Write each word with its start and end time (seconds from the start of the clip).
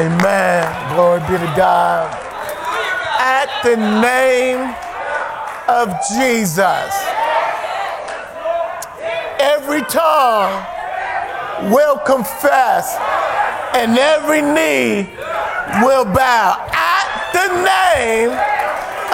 Amen. 0.00 0.94
Glory 0.94 1.20
be 1.20 1.36
to 1.36 1.52
God. 1.54 2.08
At 3.20 3.50
the 3.62 3.76
name 3.76 4.74
of 5.68 5.92
Jesus, 6.08 6.88
every 9.38 9.82
tongue 9.82 10.64
will 11.70 11.98
confess 11.98 12.96
and 13.76 13.98
every 13.98 14.40
knee 14.40 15.10
will 15.84 16.06
bow. 16.06 16.56
At 16.72 17.32
the 17.34 17.48
name 17.60 18.30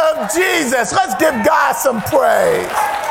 of 0.06 0.32
Jesus. 0.32 0.92
Let's 0.92 1.16
give 1.16 1.34
God 1.44 1.72
some 1.72 2.00
praise. 2.02 3.05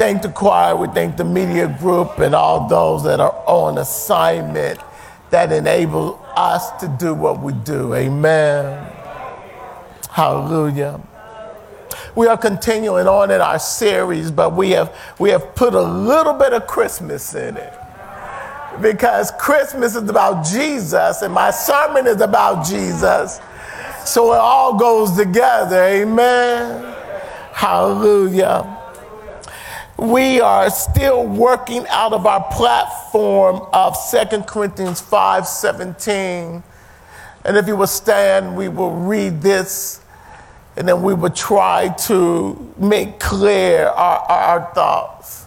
Thank 0.00 0.22
the 0.22 0.30
choir, 0.30 0.74
we 0.74 0.88
thank 0.88 1.18
the 1.18 1.24
media 1.24 1.76
group 1.78 2.20
and 2.20 2.34
all 2.34 2.66
those 2.66 3.04
that 3.04 3.20
are 3.20 3.34
on 3.46 3.76
assignment 3.76 4.80
that 5.28 5.52
enable 5.52 6.18
us 6.34 6.70
to 6.80 6.88
do 6.98 7.12
what 7.12 7.42
we 7.42 7.52
do. 7.52 7.92
Amen. 7.92 8.90
Hallelujah. 10.10 10.98
We 12.16 12.28
are 12.28 12.38
continuing 12.38 13.06
on 13.08 13.30
in 13.30 13.42
our 13.42 13.58
series, 13.58 14.30
but 14.30 14.56
we 14.56 14.70
have 14.70 14.96
we 15.18 15.28
have 15.28 15.54
put 15.54 15.74
a 15.74 15.82
little 15.82 16.32
bit 16.32 16.54
of 16.54 16.66
Christmas 16.66 17.34
in 17.34 17.58
it. 17.58 17.74
Because 18.80 19.30
Christmas 19.32 19.96
is 19.96 20.08
about 20.08 20.46
Jesus 20.46 21.20
and 21.20 21.34
my 21.34 21.50
sermon 21.50 22.06
is 22.06 22.22
about 22.22 22.64
Jesus. 22.64 23.38
So 24.06 24.32
it 24.32 24.38
all 24.38 24.78
goes 24.78 25.14
together. 25.14 25.84
Amen. 25.84 26.96
Hallelujah 27.52 28.78
we 30.00 30.40
are 30.40 30.70
still 30.70 31.26
working 31.26 31.86
out 31.88 32.14
of 32.14 32.24
our 32.24 32.42
platform 32.52 33.68
of 33.74 33.94
2 34.10 34.42
Corinthians 34.42 35.00
5 35.00 35.46
17. 35.46 36.62
And 37.44 37.56
if 37.56 37.66
you 37.66 37.76
will 37.76 37.86
stand, 37.86 38.56
we 38.56 38.68
will 38.68 38.92
read 38.92 39.42
this 39.42 40.00
and 40.76 40.88
then 40.88 41.02
we 41.02 41.12
will 41.12 41.30
try 41.30 41.88
to 42.06 42.74
make 42.78 43.18
clear 43.20 43.88
our, 43.88 44.18
our 44.20 44.74
thoughts. 44.74 45.46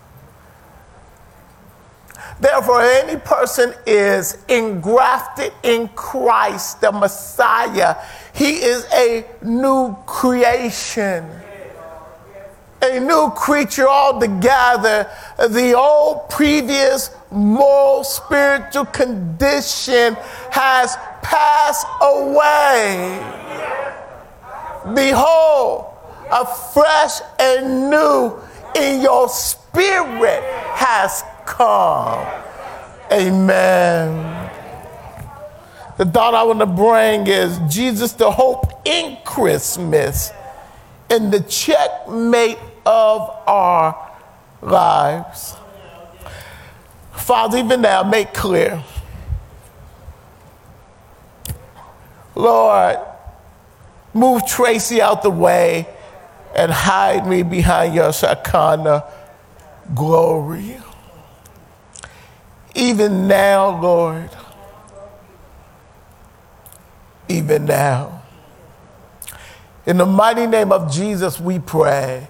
Therefore, 2.39 2.81
any 2.81 3.19
person 3.19 3.73
is 3.87 4.37
engrafted 4.49 5.53
in 5.63 5.87
Christ, 5.89 6.81
the 6.81 6.91
Messiah. 6.91 7.95
He 8.33 8.55
is 8.55 8.85
a 8.93 9.25
new 9.41 9.95
creation 10.05 11.27
a 12.83 12.99
new 12.99 13.31
creature 13.35 13.87
altogether. 13.87 15.09
The 15.37 15.73
old 15.73 16.29
previous 16.29 17.09
moral 17.31 18.03
spiritual 18.03 18.85
condition 18.85 20.15
has 20.51 20.97
passed 21.21 21.87
away. 22.01 23.19
Behold, 24.93 25.85
a 26.29 26.45
fresh 26.45 27.21
and 27.39 27.89
new 27.89 28.37
in 28.75 29.01
your 29.01 29.29
spirit 29.29 30.43
has 30.73 31.23
come. 31.45 32.25
Amen. 33.11 34.51
The 35.97 36.05
thought 36.05 36.33
I 36.33 36.43
want 36.43 36.59
to 36.59 36.65
bring 36.65 37.27
is 37.27 37.59
Jesus, 37.73 38.13
the 38.13 38.31
hope 38.31 38.81
in 38.83 39.17
Christmas, 39.23 40.31
and 41.09 41.31
the 41.31 41.39
checkmate 41.41 42.57
of 42.85 43.29
our 43.47 44.11
lives. 44.61 45.55
Father, 47.13 47.59
even 47.59 47.81
now, 47.81 48.03
make 48.03 48.33
clear. 48.33 48.83
Lord, 52.35 52.97
move 54.13 54.45
Tracy 54.45 55.01
out 55.01 55.23
the 55.23 55.29
way 55.29 55.87
and 56.55 56.71
hide 56.71 57.27
me 57.27 57.43
behind 57.43 57.95
your 57.95 58.11
Shekinah 58.11 59.03
glory. 59.93 60.77
Even 62.75 63.27
now, 63.27 63.79
Lord, 63.81 64.29
even 67.29 67.65
now. 67.65 68.23
In 69.85 69.97
the 69.97 70.05
mighty 70.05 70.47
name 70.47 70.71
of 70.71 70.91
Jesus, 70.91 71.39
we 71.39 71.59
pray. 71.59 72.27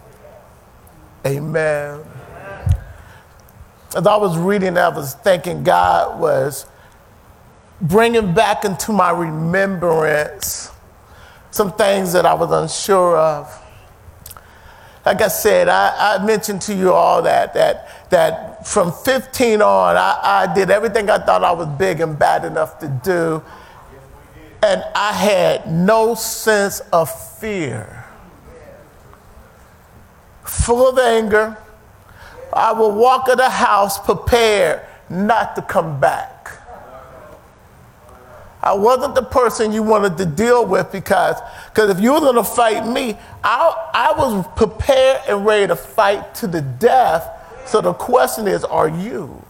Amen. 1.25 2.01
As 3.95 4.05
I 4.07 4.15
was 4.17 4.37
reading, 4.37 4.77
I 4.77 4.89
was 4.89 5.13
thinking 5.13 5.63
God 5.63 6.19
was 6.19 6.65
bringing 7.79 8.33
back 8.33 8.65
into 8.65 8.91
my 8.91 9.11
remembrance 9.11 10.71
some 11.51 11.71
things 11.73 12.11
that 12.13 12.25
I 12.25 12.33
was 12.33 12.51
unsure 12.51 13.17
of. 13.17 13.59
Like 15.05 15.21
I 15.21 15.27
said, 15.27 15.69
I, 15.69 16.15
I 16.15 16.25
mentioned 16.25 16.61
to 16.63 16.75
you 16.75 16.91
all 16.91 17.21
that, 17.21 17.53
that, 17.53 18.09
that 18.09 18.67
from 18.67 18.91
15 18.91 19.61
on, 19.61 19.95
I, 19.95 20.19
I 20.23 20.53
did 20.53 20.71
everything 20.71 21.09
I 21.09 21.19
thought 21.19 21.43
I 21.43 21.51
was 21.51 21.67
big 21.77 21.99
and 21.99 22.17
bad 22.17 22.45
enough 22.45 22.79
to 22.79 22.87
do. 23.03 23.43
And 24.61 24.83
I 24.95 25.13
had 25.13 25.71
no 25.71 26.15
sense 26.15 26.79
of 26.91 27.09
fear 27.39 28.02
full 30.43 30.89
of 30.89 30.97
anger. 30.97 31.57
I 32.51 32.71
will 32.71 32.91
walk 32.91 33.29
in 33.29 33.37
the 33.37 33.49
house 33.49 33.99
prepared 33.99 34.81
not 35.09 35.55
to 35.55 35.61
come 35.61 35.99
back. 35.99 36.33
I 38.61 38.73
wasn't 38.73 39.15
the 39.15 39.23
person 39.23 39.73
you 39.73 39.83
wanted 39.83 40.17
to 40.17 40.25
deal 40.25 40.65
with 40.65 40.89
because 40.91 41.35
because 41.67 41.89
if 41.89 41.99
you 41.99 42.13
were 42.13 42.21
going 42.21 42.35
to 42.35 42.45
fight 42.45 42.87
me, 42.87 43.17
I, 43.43 43.89
I 43.93 44.13
was 44.17 44.45
prepared 44.55 45.21
and 45.27 45.45
ready 45.45 45.67
to 45.67 45.75
fight 45.75 46.33
to 46.35 46.47
the 46.47 46.61
death. 46.61 47.27
So 47.65 47.81
the 47.81 47.93
question 47.93 48.47
is, 48.47 48.63
are 48.63 48.87
you? 48.87 49.43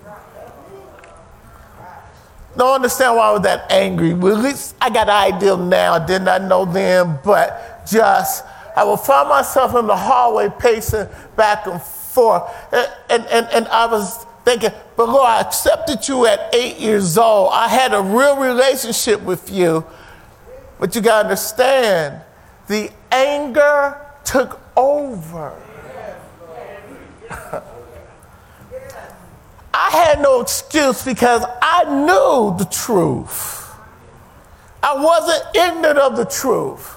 Don't 2.58 2.76
understand 2.76 3.16
why 3.16 3.30
I 3.30 3.32
was 3.34 3.42
that 3.44 3.72
angry. 3.72 4.14
Well, 4.14 4.38
at 4.38 4.44
least 4.44 4.76
I 4.82 4.90
got 4.90 5.10
an 5.10 5.34
idea 5.34 5.58
now. 5.58 6.00
Did 6.00 6.24
not 6.24 6.42
I 6.42 6.48
know 6.48 6.66
then, 6.66 7.20
but 7.24 7.86
just 7.86 8.46
I 8.76 8.84
would 8.84 9.00
find 9.00 9.30
myself 9.30 9.76
in 9.76 9.88
the 9.88 9.96
hallway 9.96 10.50
pacing 10.60 11.08
back 11.36 11.68
and 11.68 11.82
forth. 11.82 12.44
And, 12.72 13.26
and, 13.26 13.48
and, 13.52 13.68
I 13.68 13.86
was 13.86 14.26
thinking, 14.46 14.72
but 14.96 15.10
Lord, 15.10 15.28
I 15.28 15.42
accepted 15.42 16.08
you 16.08 16.26
at 16.26 16.54
eight 16.54 16.78
years 16.78 17.18
old. 17.18 17.52
I 17.54 17.68
had 17.68 17.94
a 17.94 18.02
real 18.02 18.38
relationship 18.38 19.22
with 19.22 19.52
you. 19.52 19.86
But 20.80 20.96
you 20.96 21.02
got 21.02 21.24
to 21.24 21.30
understand, 21.30 22.22
the 22.68 22.92
anger 23.12 23.98
took 24.24 24.60
over. 24.76 25.54
I 29.74 29.90
had 29.90 30.22
no 30.22 30.42
excuse 30.42 31.04
because 31.04 31.44
I 31.62 31.84
knew 31.86 32.56
the 32.58 32.66
truth. 32.72 33.72
I 34.84 34.94
wasn't 34.96 35.56
ignorant 35.56 35.98
of 36.00 36.18
the 36.18 36.26
truth. 36.26 36.93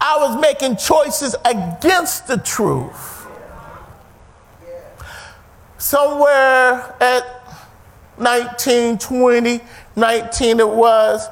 I 0.00 0.16
was 0.18 0.40
making 0.40 0.76
choices 0.76 1.36
against 1.44 2.26
the 2.26 2.38
truth. 2.38 3.26
Somewhere 5.78 6.94
at 7.00 7.40
19, 8.18 8.98
20, 8.98 9.60
19 9.96 10.60
it 10.60 10.68
was, 10.68 11.26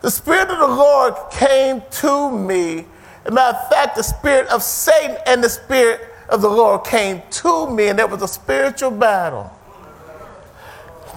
the 0.00 0.10
Spirit 0.10 0.48
of 0.48 0.58
the 0.58 0.66
Lord 0.66 1.14
came 1.30 1.82
to 1.90 2.30
me. 2.30 2.86
As 3.24 3.26
a 3.26 3.30
matter 3.30 3.58
of 3.58 3.68
fact, 3.68 3.96
the 3.96 4.02
Spirit 4.02 4.48
of 4.48 4.62
Satan 4.62 5.16
and 5.26 5.44
the 5.44 5.48
Spirit 5.48 6.00
of 6.28 6.40
the 6.40 6.48
Lord 6.48 6.84
came 6.84 7.22
to 7.30 7.70
me, 7.70 7.88
and 7.88 7.98
there 7.98 8.06
was 8.06 8.22
a 8.22 8.28
spiritual 8.28 8.92
battle. 8.92 9.52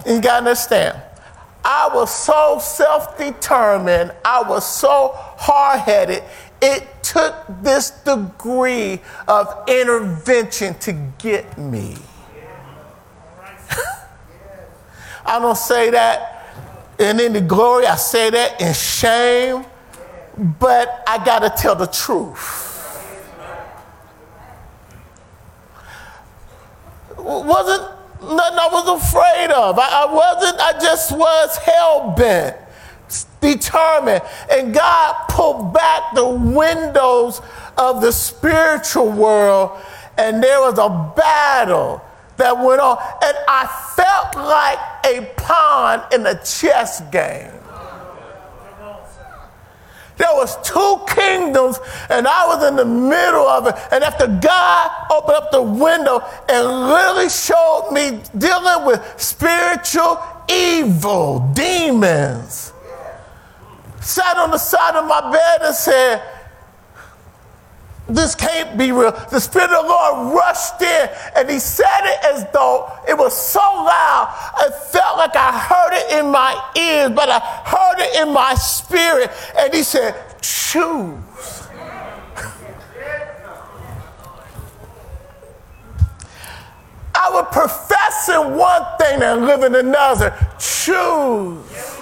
You 0.06 0.20
gotta 0.20 0.38
understand, 0.38 1.00
I 1.64 1.88
was 1.94 2.14
so 2.14 2.58
self 2.60 3.16
determined, 3.16 4.12
I 4.24 4.42
was 4.42 4.66
so 4.68 5.12
hard 5.14 5.80
headed, 5.80 6.22
it 6.60 6.86
took 7.02 7.34
this 7.62 7.90
degree 7.90 9.00
of 9.28 9.68
intervention 9.68 10.74
to 10.78 10.92
get 11.18 11.58
me. 11.58 11.96
I 15.26 15.38
don't 15.38 15.56
say 15.56 15.90
that 15.90 16.34
in 16.98 17.20
any 17.20 17.40
glory, 17.40 17.86
I 17.86 17.96
say 17.96 18.30
that 18.30 18.60
in 18.60 18.72
shame, 18.72 19.64
but 20.36 21.02
I 21.06 21.24
got 21.24 21.40
to 21.40 21.50
tell 21.50 21.74
the 21.74 21.86
truth. 21.86 22.62
Wasn't 27.18 27.82
nothing 28.22 28.58
I 28.58 28.68
was 28.70 29.02
afraid 29.02 29.50
of. 29.50 29.78
I, 29.78 30.06
I 30.06 30.12
wasn't, 30.12 30.60
I 30.60 30.72
just 30.80 31.12
was 31.12 31.56
hell 31.58 32.10
bent 32.16 32.56
determined. 33.40 34.22
And 34.50 34.74
God 34.74 35.28
pulled 35.28 35.74
back 35.74 36.14
the 36.14 36.28
windows 36.28 37.40
of 37.76 38.00
the 38.00 38.12
spiritual 38.12 39.10
world, 39.10 39.78
and 40.16 40.42
there 40.42 40.60
was 40.60 40.78
a 40.78 41.12
battle 41.16 42.02
that 42.36 42.56
went 42.56 42.80
on. 42.80 42.98
And 43.22 43.36
I 43.48 43.66
felt 43.96 44.36
like 44.36 44.78
a 45.06 45.32
pawn 45.36 46.02
in 46.12 46.26
a 46.26 46.34
chess 46.44 47.00
game. 47.10 47.50
There 50.16 50.32
was 50.32 50.56
two 50.62 51.00
kingdoms, 51.08 51.80
and 52.08 52.28
I 52.28 52.46
was 52.46 52.68
in 52.68 52.76
the 52.76 52.84
middle 52.84 53.48
of 53.48 53.66
it. 53.66 53.74
And 53.90 54.04
after 54.04 54.28
God 54.28 54.90
opened 55.10 55.36
up 55.36 55.50
the 55.50 55.62
window 55.62 56.22
and 56.48 56.68
really 56.88 57.28
showed 57.28 57.90
me 57.90 58.20
dealing 58.38 58.86
with 58.86 59.02
spiritual 59.20 60.20
evil, 60.48 61.40
demons, 61.54 62.73
sat 64.04 64.36
on 64.36 64.50
the 64.50 64.58
side 64.58 64.96
of 64.96 65.06
my 65.06 65.32
bed 65.32 65.62
and 65.62 65.74
said, 65.74 66.22
this 68.08 68.34
can't 68.34 68.76
be 68.76 68.92
real. 68.92 69.12
The 69.30 69.40
Spirit 69.40 69.70
of 69.70 69.82
the 69.82 69.88
Lord 69.88 70.34
rushed 70.34 70.80
in 70.82 71.08
and 71.36 71.48
he 71.48 71.58
said 71.58 71.86
it 72.02 72.18
as 72.24 72.46
though 72.52 72.92
it 73.08 73.16
was 73.16 73.34
so 73.34 73.60
loud. 73.60 74.28
I 74.56 74.68
felt 74.90 75.16
like 75.16 75.34
I 75.34 75.58
heard 75.58 75.94
it 75.94 76.18
in 76.18 76.30
my 76.30 76.52
ears, 76.76 77.12
but 77.12 77.30
I 77.30 77.38
heard 77.38 78.00
it 78.00 78.22
in 78.22 78.34
my 78.34 78.54
spirit. 78.56 79.30
And 79.56 79.72
he 79.72 79.82
said, 79.82 80.14
Choose. 80.42 81.18
I 87.16 87.30
was 87.30 87.46
professing 87.52 88.56
one 88.56 88.82
thing 88.98 89.22
and 89.22 89.46
living 89.46 89.74
another. 89.76 90.36
Choose. 90.58 91.93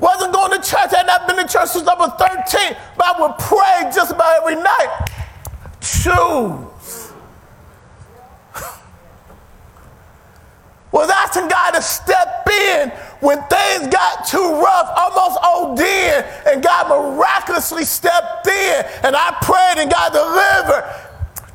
Wasn't 0.00 0.32
going 0.32 0.50
to 0.60 0.68
church. 0.68 0.90
Had 0.90 1.06
not 1.06 1.28
been 1.28 1.36
to 1.36 1.46
church 1.46 1.68
since 1.68 1.86
I 1.86 1.94
was 1.94 2.10
13. 2.18 2.76
But 2.96 3.06
I 3.06 3.20
would 3.20 3.38
pray 3.38 3.90
just 3.94 4.10
about 4.12 4.40
every 4.40 4.56
night. 4.56 5.06
Choose. 5.80 7.12
Was 10.92 11.10
asking 11.10 11.48
God 11.48 11.72
to 11.72 11.82
step 11.82 12.48
in 12.48 12.90
when 13.20 13.38
things 13.44 13.86
got 13.88 14.26
too 14.26 14.60
rough, 14.60 14.92
almost 14.96 15.38
OD, 15.42 15.80
and 16.46 16.62
God 16.62 16.88
miraculously 16.88 17.84
stepped 17.84 18.46
in, 18.46 18.84
and 19.04 19.14
I 19.14 19.36
prayed 19.42 19.82
and 19.82 19.90
God 19.90 20.12
delivered. 20.12 20.84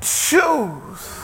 Choose. 0.02 1.15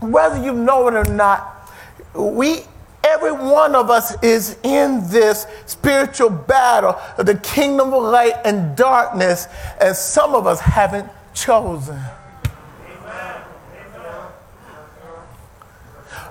Whether 0.00 0.42
you 0.42 0.52
know 0.52 0.88
it 0.88 0.94
or 0.94 1.12
not, 1.12 1.70
we 2.14 2.62
every 3.04 3.32
one 3.32 3.74
of 3.74 3.90
us 3.90 4.22
is 4.22 4.58
in 4.62 5.08
this 5.08 5.46
spiritual 5.66 6.30
battle 6.30 6.96
of 7.16 7.26
the 7.26 7.36
kingdom 7.36 7.92
of 7.94 8.02
light 8.02 8.34
and 8.44 8.76
darkness, 8.76 9.46
and 9.80 9.96
some 9.96 10.34
of 10.34 10.46
us 10.46 10.60
haven't 10.60 11.08
chosen. 11.34 11.98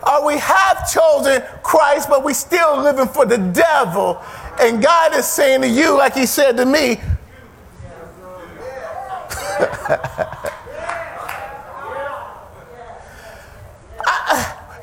Or 0.08 0.26
we 0.26 0.38
have 0.38 0.90
chosen 0.90 1.44
Christ, 1.64 2.08
but 2.10 2.24
we're 2.24 2.34
still 2.34 2.82
living 2.82 3.08
for 3.08 3.26
the 3.26 3.38
devil. 3.38 4.22
And 4.60 4.82
God 4.82 5.14
is 5.16 5.28
saying 5.28 5.62
to 5.62 5.68
you, 5.68 5.98
like 5.98 6.14
He 6.14 6.26
said 6.26 6.56
to 6.58 6.66
me, 6.66 7.02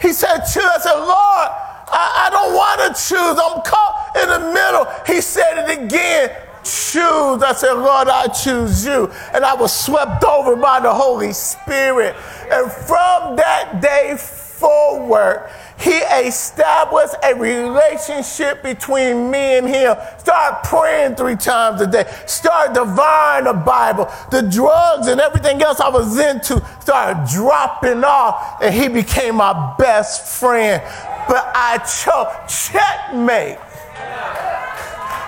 He 0.05 0.13
said, 0.13 0.41
choose. 0.41 0.63
I 0.63 0.79
said, 0.81 0.97
Lord, 0.97 1.49
I, 1.89 2.27
I 2.27 2.31
don't 2.31 2.53
want 2.53 2.81
to 2.83 2.89
choose. 2.89 3.41
I'm 3.41 3.63
caught 3.63 4.13
in 4.21 4.29
the 4.29 4.53
middle. 4.53 4.85
He 5.07 5.23
said 5.23 5.65
it 5.65 5.79
again. 5.83 6.29
Choose. 6.63 7.43
I 7.43 7.55
said, 7.57 7.73
Lord, 7.73 8.09
I 8.09 8.27
choose 8.29 8.85
you. 8.85 9.11
And 9.33 9.47
I 9.47 9.55
was 9.55 9.75
swept 9.75 10.23
over 10.25 10.57
by 10.57 10.81
the 10.81 10.93
Holy 10.93 11.33
Spirit. 11.33 12.17
And 12.53 12.71
from 12.71 13.37
that 13.37 13.81
day 13.81 14.15
forward, 14.19 15.49
he 15.79 15.91
established 15.91 17.15
a 17.23 17.35
relationship 17.35 18.63
between 18.63 19.31
me 19.31 19.59
and 19.59 19.69
him. 19.69 19.97
Start 20.19 20.65
praying 20.65 21.17
three 21.17 21.37
times 21.37 21.81
a 21.81 21.87
day. 21.87 22.05
Start 22.27 22.75
divine 22.75 23.45
the 23.45 23.53
Bible. 23.53 24.11
The 24.31 24.43
drugs 24.43 25.09
and 25.09 25.21
everything 25.21 25.61
else 25.63 25.81
I 25.81 25.89
was 25.89 26.19
into 26.19 26.65
started 26.81 27.29
dropping 27.31 28.05
off, 28.05 28.63
and 28.63 28.75
he 28.75 28.89
became 28.89 29.37
my 29.37 29.75
best 29.79 30.41
friend. 30.41 30.81
But 31.27 31.51
I 31.55 31.79
chose 31.79 32.71
checkmate. 32.71 33.59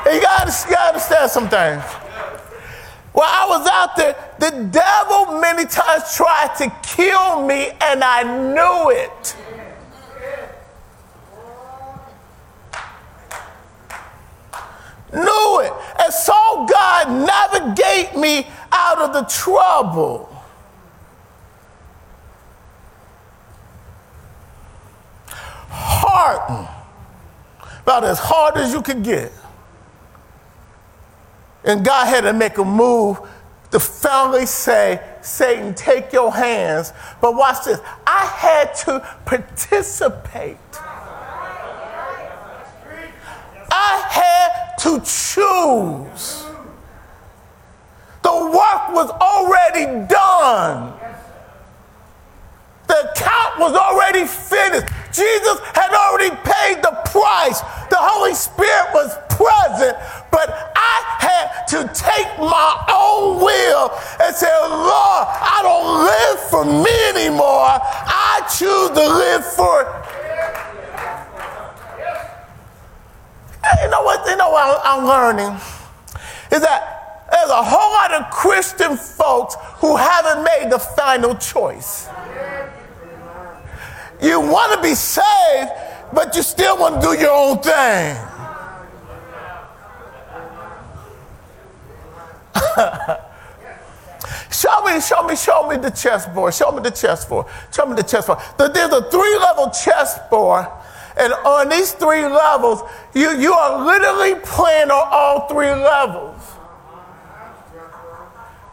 You 0.06 0.20
gotta, 0.20 0.52
you 0.68 0.74
gotta 0.74 0.88
understand 0.88 1.30
some 1.30 1.48
things. 1.48 1.82
While 3.12 3.28
I 3.28 3.46
was 3.48 3.66
out 3.66 3.96
there, 3.96 4.14
the 4.38 4.68
devil 4.70 5.40
many 5.40 5.64
times 5.64 6.14
tried 6.14 6.54
to 6.58 6.70
kill 6.82 7.44
me, 7.44 7.70
and 7.80 8.04
I 8.04 8.22
knew 8.22 8.90
it. 8.90 9.36
Knew 15.12 15.60
it. 15.60 15.72
And 16.00 16.12
saw 16.12 16.66
God 16.66 17.08
navigate 17.26 18.16
me 18.16 18.46
out 18.72 18.98
of 18.98 19.12
the 19.12 19.22
trouble. 19.22 20.32
Hardened. 25.68 26.68
About 27.82 28.04
as 28.04 28.18
hard 28.18 28.56
as 28.56 28.72
you 28.72 28.82
could 28.82 29.02
get. 29.02 29.32
And 31.64 31.84
God 31.84 32.06
had 32.06 32.22
to 32.22 32.32
make 32.32 32.58
a 32.58 32.64
move 32.64 33.18
to 33.72 33.80
finally 33.80 34.46
say, 34.46 35.02
Satan, 35.20 35.74
take 35.74 36.12
your 36.12 36.32
hands. 36.32 36.92
But 37.20 37.34
watch 37.34 37.64
this. 37.64 37.80
I 38.06 38.24
had 38.24 38.74
to 38.86 39.00
participate. 39.24 40.56
I 43.68 44.06
had 44.10 44.75
to 44.86 45.00
choose. 45.00 46.46
The 48.22 48.30
work 48.30 48.94
was 48.94 49.10
already 49.10 50.06
done. 50.06 50.94
The 52.86 53.10
account 53.10 53.58
was 53.58 53.74
already 53.74 54.26
finished. 54.26 54.86
Jesus 55.12 55.58
had 55.74 55.90
already 55.90 56.30
paid 56.30 56.84
the 56.84 56.94
price. 57.10 57.60
The 57.90 57.98
Holy 57.98 58.34
Spirit 58.34 58.94
was 58.94 59.10
present, 59.28 59.98
but 60.30 60.72
I 60.76 60.96
had 61.18 61.66
to 61.74 61.78
take 61.92 62.38
my 62.38 62.86
own 62.86 63.42
will 63.42 63.90
and 64.22 64.36
say, 64.36 64.46
Lord, 64.70 65.26
I 65.26 65.58
don't 65.66 66.06
live 66.06 66.40
for 66.48 66.64
me 66.64 66.94
anymore. 67.10 67.82
I 67.82 68.46
choose 68.56 68.90
to 68.90 69.02
live 69.02 69.44
for 69.44 70.05
you 73.82 73.90
know 73.90 74.02
what? 74.02 74.26
You 74.28 74.36
know 74.36 74.50
what 74.50 74.80
I'm 74.84 75.06
learning 75.06 75.60
is 76.52 76.60
that 76.60 77.26
there's 77.30 77.50
a 77.50 77.62
whole 77.62 77.92
lot 77.92 78.12
of 78.14 78.30
Christian 78.30 78.96
folks 78.96 79.56
who 79.78 79.96
haven't 79.96 80.44
made 80.44 80.70
the 80.70 80.78
final 80.78 81.34
choice. 81.34 82.08
You 84.22 84.40
want 84.40 84.72
to 84.74 84.82
be 84.82 84.94
saved, 84.94 85.70
but 86.12 86.34
you 86.34 86.42
still 86.42 86.78
want 86.78 87.02
to 87.02 87.08
do 87.08 87.18
your 87.20 87.32
own 87.32 87.58
thing. 87.58 88.16
show 94.50 94.82
me, 94.84 95.00
show 95.00 95.22
me, 95.26 95.36
show 95.36 95.68
me 95.68 95.76
the 95.76 95.90
chessboard. 95.90 96.54
Show 96.54 96.72
me 96.72 96.80
the 96.82 96.90
chessboard. 96.90 97.46
Show 97.72 97.86
me 97.86 97.96
the 97.96 98.02
chessboard. 98.02 98.38
There's 98.56 98.92
a 98.92 99.10
three 99.10 99.38
level 99.38 99.70
chessboard. 99.70 100.66
And 101.16 101.32
on 101.32 101.68
these 101.68 101.92
three 101.92 102.24
levels, 102.24 102.82
you, 103.14 103.30
you 103.38 103.52
are 103.52 103.84
literally 103.84 104.34
playing 104.44 104.90
on 104.90 105.08
all 105.10 105.48
three 105.48 105.70
levels. 105.70 106.56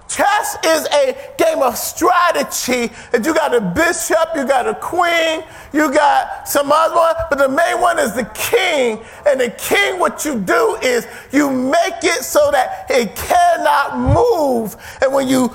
Chess 0.10 0.58
is 0.64 0.86
a 0.94 1.18
game 1.38 1.64
of 1.64 1.76
strategy. 1.76 2.94
And 3.14 3.26
you 3.26 3.34
got 3.34 3.56
a 3.56 3.62
bishop, 3.62 4.30
you 4.36 4.46
got 4.46 4.68
a 4.68 4.76
queen, 4.76 5.44
you 5.72 5.92
got 5.92 6.48
some 6.48 6.72
other 6.72 6.96
one, 6.96 7.16
but 7.30 7.40
the 7.40 7.50
main 7.50 7.82
one 7.82 7.98
is 7.98 8.14
the 8.14 8.26
king. 8.36 9.04
And 9.26 9.40
the 9.40 9.50
king, 9.58 10.00
what 10.00 10.24
you 10.24 10.40
do 10.40 10.78
is 10.84 11.08
you 11.32 11.50
make 11.50 12.04
it 12.04 12.24
so 12.24 12.52
that 12.52 12.86
it 12.90 13.16
cannot 13.16 13.98
move. 13.98 14.76
And 15.02 15.14
when 15.14 15.28
you 15.28 15.48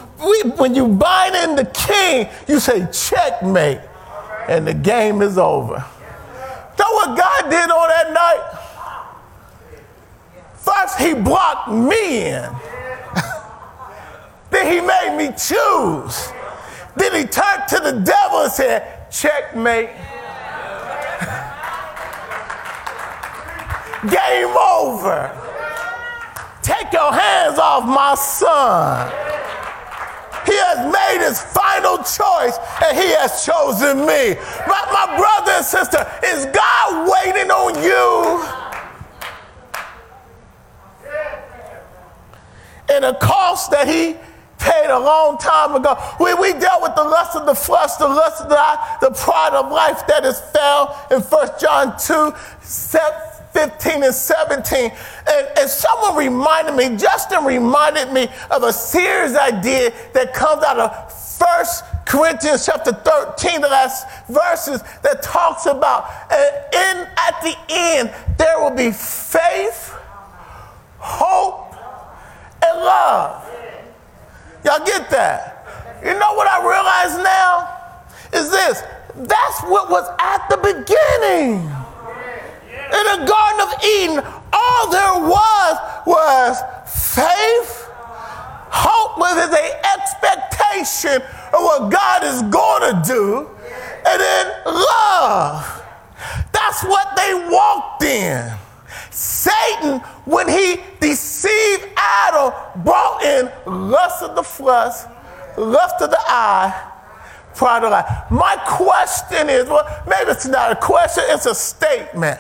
when 0.57 0.75
you 0.75 0.89
bind 0.89 1.37
in 1.37 1.55
the 1.55 1.67
king, 1.67 2.29
you 2.49 2.59
say 2.59 2.89
checkmate, 2.93 3.81
and 4.49 4.67
the 4.67 4.75
game 4.75 5.23
is 5.23 5.39
over. 5.39 5.85
Know 6.79 6.93
what 6.93 7.17
God 7.17 7.51
did 7.51 7.71
on 7.71 7.89
that 7.89 8.13
night? 8.13 8.43
First, 10.55 10.99
He 10.99 11.15
blocked 11.15 11.71
me 11.71 12.29
in. 12.29 12.51
then 14.51 14.73
He 14.73 14.81
made 14.81 15.17
me 15.17 15.29
choose. 15.37 16.33
Then 16.97 17.15
He 17.15 17.25
turned 17.25 17.69
to 17.69 17.81
the 17.81 17.93
devil 18.05 18.43
and 18.43 18.53
said, 18.53 19.11
Checkmate. 19.11 19.91
game 24.11 24.57
over. 24.57 25.31
Take 26.63 26.93
your 26.93 27.13
hands 27.13 27.59
off 27.59 27.85
my 27.85 28.15
son. 28.15 29.11
He 30.49 30.57
has 30.57 30.81
made 30.89 31.21
his 31.27 31.43
final 31.43 31.99
choice 31.99 32.57
and 32.83 32.97
he 32.97 33.13
has 33.21 33.45
chosen 33.45 34.01
me. 34.07 34.35
But 34.65 34.85
my 34.89 35.15
brother 35.19 35.53
and 35.53 35.65
sister, 35.65 36.01
is 36.25 36.47
God 36.47 37.11
waiting 37.13 37.51
on 37.51 37.77
you? 37.83 38.49
And 42.89 43.05
the 43.05 43.13
cost 43.21 43.71
that 43.73 43.87
he 43.87 44.17
paid 44.59 44.91
a 44.91 44.99
long 44.99 45.39
time 45.39 45.75
ago. 45.75 45.97
We, 46.19 46.35
we 46.35 46.53
dealt 46.59 46.83
with 46.83 46.95
the 46.95 47.05
lust 47.05 47.37
of 47.37 47.47
the 47.47 47.55
flesh, 47.55 47.95
the 47.97 48.09
lust 48.09 48.43
of 48.43 48.49
the 48.49 48.59
eye, 48.59 48.97
the 49.01 49.11
pride 49.11 49.55
of 49.55 49.71
life 49.71 50.07
that 50.09 50.25
is 50.25 50.41
found 50.41 50.91
in 51.11 51.21
1 51.21 51.49
John 51.61 51.97
2, 51.99 52.33
15 53.53 54.05
and 54.05 54.15
17. 54.15 54.91
And, 55.29 55.49
and 55.59 55.71
someone 55.71 56.17
reminded 56.17 56.75
me, 56.75 56.97
Justin 56.97 57.45
reminded 57.45 58.13
me 58.13 58.29
of 58.51 58.63
a 58.63 58.73
series 58.73 59.35
I 59.35 59.61
did 59.61 59.93
that 60.15 60.35
comes 60.35 60.63
out 60.63 60.79
of 60.79 61.13
First 61.39 61.85
Corinthians 62.05 62.67
chapter 62.67 62.93
13, 62.93 63.61
the 63.61 63.69
last 63.69 64.07
verses 64.29 64.83
that 65.03 65.23
talks 65.23 65.67
about 65.67 66.05
uh, 66.31 66.35
in 66.73 67.07
at 67.17 67.41
the 67.43 67.55
end 67.69 68.15
there 68.39 68.59
will 68.61 68.75
be 68.75 68.91
faith, 68.91 69.95
hope, 70.99 71.75
and 72.65 72.81
love. 72.81 73.49
Y'all 74.65 74.85
get 74.85 75.11
that? 75.11 75.67
You 76.05 76.13
know 76.19 76.35
what 76.35 76.49
I 76.49 76.61
realize 76.61 77.23
now? 77.23 77.75
Is 78.33 78.51
this 78.51 78.83
that's 79.15 79.63
what 79.63 79.91
was 79.91 80.09
at 80.19 80.49
the 80.49 80.57
beginning. 80.57 81.69
In 82.91 83.05
the 83.05 83.27
Garden 83.27 83.61
of 83.61 83.85
Eden, 83.85 84.19
all 84.53 84.91
there 84.91 85.29
was 85.29 85.77
was 86.07 86.57
faith, 87.15 87.85
hope 88.71 89.19
was 89.19 89.37
an 89.49 89.55
expectation 89.95 91.23
of 91.53 91.61
what 91.63 91.91
God 91.91 92.25
is 92.25 92.43
going 92.43 92.95
to 92.95 93.03
do, 93.07 93.49
and 94.07 94.21
then 94.21 94.53
love. 94.65 95.83
That's 96.53 96.83
what 96.85 97.15
they 97.17 97.49
walked 97.51 98.05
in. 98.05 98.51
Satan, 99.11 99.99
when 100.25 100.49
he 100.49 100.81
deceived 101.01 101.89
Adam, 101.97 102.53
brought 102.85 103.23
in 103.23 103.51
lust 103.67 104.23
of 104.23 104.35
the 104.35 104.43
flesh, 104.43 105.05
lust 105.57 105.97
of 106.01 106.11
the 106.11 106.21
eye, 106.21 106.93
pride 107.55 107.85
of 107.85 107.91
life. 107.91 108.31
My 108.31 108.57
question 108.67 109.51
is 109.51 109.69
well, 109.69 109.85
maybe 110.07 110.31
it's 110.31 110.47
not 110.47 110.73
a 110.73 110.77
question, 110.77 111.25
it's 111.29 111.47
a 111.47 111.55
statement. 111.55 112.39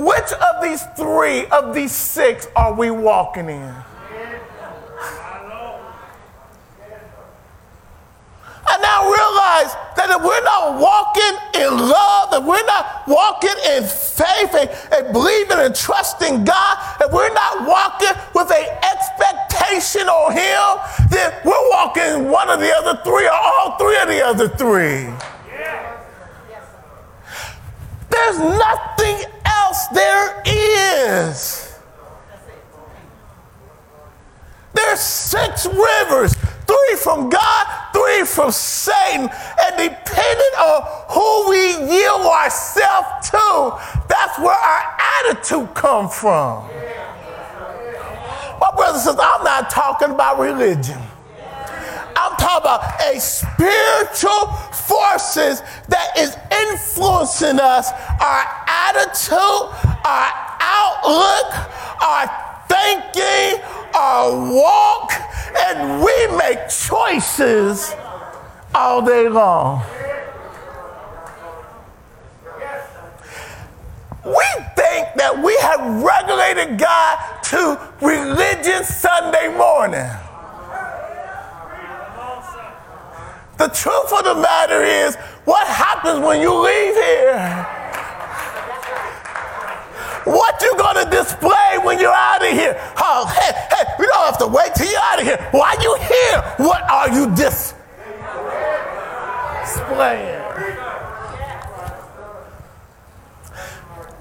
Which 0.00 0.32
of 0.32 0.62
these 0.62 0.82
three 0.96 1.44
of 1.48 1.74
these 1.74 1.92
six 1.92 2.48
are 2.56 2.72
we 2.72 2.90
walking 2.90 3.50
in? 3.50 3.74
I 8.66 8.78
now 8.80 9.04
realize 9.04 9.76
that 9.96 10.08
if 10.08 10.24
we're 10.24 10.42
not 10.42 10.80
walking 10.80 11.36
in 11.60 11.76
love, 11.76 12.32
if 12.32 12.48
we're 12.48 12.64
not 12.64 13.04
walking 13.06 13.52
in 13.76 13.84
faith 13.84 14.54
and, 14.56 14.70
and 14.90 15.12
believing 15.12 15.58
and 15.58 15.74
trusting 15.74 16.44
God, 16.46 16.78
if 17.02 17.12
we're 17.12 17.34
not 17.34 17.68
walking 17.68 18.16
with 18.34 18.50
an 18.50 18.78
expectation 18.80 20.08
on 20.08 20.32
Him, 20.32 20.80
then 21.10 21.30
we're 21.44 21.70
walking 21.76 22.30
one 22.30 22.48
of 22.48 22.58
the 22.58 22.72
other 22.74 22.98
three 23.04 23.26
or 23.26 23.34
all 23.34 23.76
three 23.76 24.00
of 24.00 24.08
the 24.08 24.24
other 24.24 24.48
three. 24.48 25.12
There's 28.08 28.38
nothing 28.38 29.39
else 29.70 29.86
there 29.88 30.42
is. 30.46 31.78
There's 34.74 35.00
six 35.00 35.66
rivers 35.66 36.34
three 36.66 36.96
from 36.96 37.30
God, 37.30 37.66
three 37.92 38.24
from 38.24 38.50
Satan. 38.50 39.28
And 39.28 39.76
depending 39.76 40.54
on 40.58 40.82
who 41.10 41.50
we 41.50 41.94
yield 41.94 42.22
ourselves 42.22 43.30
to, 43.30 44.04
that's 44.08 44.38
where 44.38 44.54
our 44.54 44.98
attitude 45.26 45.74
comes 45.74 46.14
from. 46.14 46.68
My 48.60 48.70
brother 48.76 48.98
says, 48.98 49.16
I'm 49.20 49.44
not 49.44 49.70
talking 49.70 50.10
about 50.10 50.38
religion. 50.38 51.00
Talking 52.40 52.62
about 52.62 53.00
a 53.02 53.20
spiritual 53.20 54.46
forces 54.72 55.60
that 55.88 56.16
is 56.16 56.34
influencing 56.50 57.60
us, 57.60 57.90
our 58.18 58.44
attitude, 58.66 59.68
our 60.08 60.32
outlook, 60.58 61.52
our 62.00 62.26
thinking, 62.66 63.60
our 63.94 64.32
walk, 64.54 65.12
and 65.68 66.02
we 66.02 66.36
make 66.38 66.66
choices 66.70 67.94
all 68.74 69.04
day 69.04 69.28
long. 69.28 69.82
We 74.24 74.46
think 74.76 75.08
that 75.16 75.42
we 75.42 75.54
have 75.60 76.02
regulated 76.02 76.78
God 76.78 77.42
to 77.44 77.78
religion 78.00 78.82
Sunday 78.84 79.54
morning. 79.54 80.08
The 83.60 83.68
truth 83.68 84.10
of 84.14 84.24
the 84.24 84.34
matter 84.36 84.82
is, 84.82 85.16
what 85.44 85.66
happens 85.66 86.24
when 86.24 86.40
you 86.40 86.50
leave 86.64 86.94
here? 86.94 87.66
What 90.24 90.62
you 90.62 90.74
gonna 90.78 91.04
display 91.10 91.76
when 91.82 92.00
you're 92.00 92.10
out 92.10 92.40
of 92.40 92.52
here? 92.52 92.74
Oh, 92.96 93.26
hey, 93.26 93.52
hey, 93.68 93.84
we 93.98 94.06
don't 94.06 94.24
have 94.24 94.38
to 94.38 94.46
wait 94.46 94.74
till 94.74 94.90
you're 94.90 94.98
out 95.02 95.20
of 95.20 95.26
here. 95.26 95.36
Why 95.50 95.76
you 95.82 95.94
here? 95.96 96.40
What 96.56 96.90
are 96.90 97.10
you 97.12 97.26
displaying? 97.36 97.76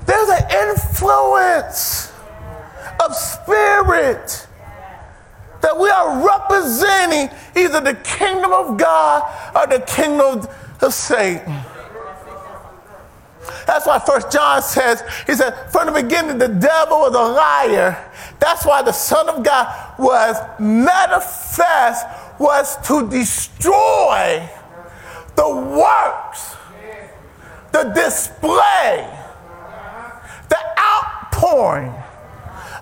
There's 0.05 0.29
an 0.29 0.43
influence 0.67 2.11
of 2.99 3.15
spirit 3.15 4.47
that 5.61 5.77
we 5.77 5.89
are 5.89 6.25
representing 6.25 7.29
either 7.63 7.81
the 7.81 7.95
kingdom 7.95 8.51
of 8.51 8.77
God 8.77 9.23
or 9.55 9.67
the 9.67 9.83
kingdom 9.85 10.47
of 10.81 10.93
Satan. 10.93 11.61
That's 13.65 13.85
why 13.85 13.99
First 13.99 14.31
John 14.31 14.61
says, 14.61 15.03
he 15.27 15.35
said, 15.35 15.51
from 15.71 15.93
the 15.93 16.01
beginning, 16.01 16.37
the 16.37 16.47
devil 16.47 17.01
was 17.01 17.13
a 17.13 17.19
liar. 17.19 18.11
That's 18.39 18.65
why 18.65 18.81
the 18.81 18.91
Son 18.91 19.29
of 19.29 19.43
God 19.43 19.99
was 19.99 20.37
manifest, 20.59 22.05
was 22.39 22.77
to 22.87 23.07
destroy 23.09 24.49
the 25.35 25.49
works, 25.49 26.55
the 27.71 27.83
display, 27.93 29.07
the 30.49 30.57
outpouring 30.79 31.93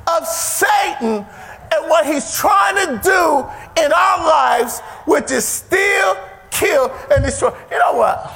of 0.07 0.25
Satan 0.25 1.25
and 1.73 1.89
what 1.89 2.05
he's 2.05 2.35
trying 2.35 2.75
to 2.75 3.01
do 3.03 3.45
in 3.83 3.91
our 3.91 4.25
lives, 4.25 4.79
which 5.05 5.31
is 5.31 5.45
steal, 5.45 6.17
kill, 6.51 6.91
and 7.11 7.23
destroy. 7.23 7.49
You 7.71 7.79
know 7.79 7.93
what? 7.93 8.33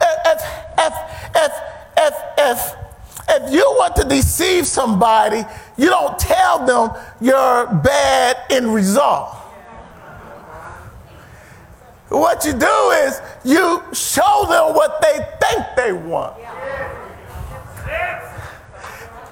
If, 0.00 0.42
if, 0.78 0.92
if, 1.36 1.52
if, 1.98 2.14
if, 2.38 2.74
if 3.28 3.52
you 3.52 3.64
want 3.76 3.96
to 3.96 4.04
deceive 4.04 4.66
somebody, 4.66 5.44
you 5.76 5.88
don't 5.88 6.18
tell 6.18 6.64
them 6.64 6.90
you're 7.20 7.66
bad 7.66 8.36
in 8.50 8.70
result. 8.70 9.34
What 12.08 12.44
you 12.44 12.52
do 12.52 12.90
is 13.04 13.20
you 13.44 13.82
show 13.92 14.46
them 14.48 14.74
what 14.74 15.02
they 15.02 15.26
think 15.40 15.66
they 15.76 15.92
want. 15.92 16.36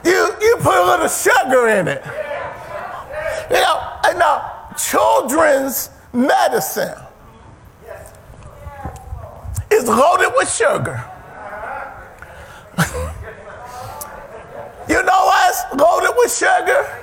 You, 0.05 0.37
you 0.41 0.57
put 0.61 0.77
a 0.77 0.85
little 0.85 1.09
sugar 1.09 1.69
in 1.69 1.89
it. 1.89 2.03
You 3.51 3.57
know, 3.57 3.99
you 4.05 4.19
know 4.19 4.51
children's 4.77 5.91
medicine 6.13 6.99
is 9.71 9.87
loaded 9.89 10.33
with 10.37 10.53
sugar. 10.53 11.05
you 14.89 15.03
know 15.03 15.21
why 15.27 15.51
it's 15.51 15.81
loaded 15.81 16.15
with 16.17 16.35
sugar? 16.35 17.01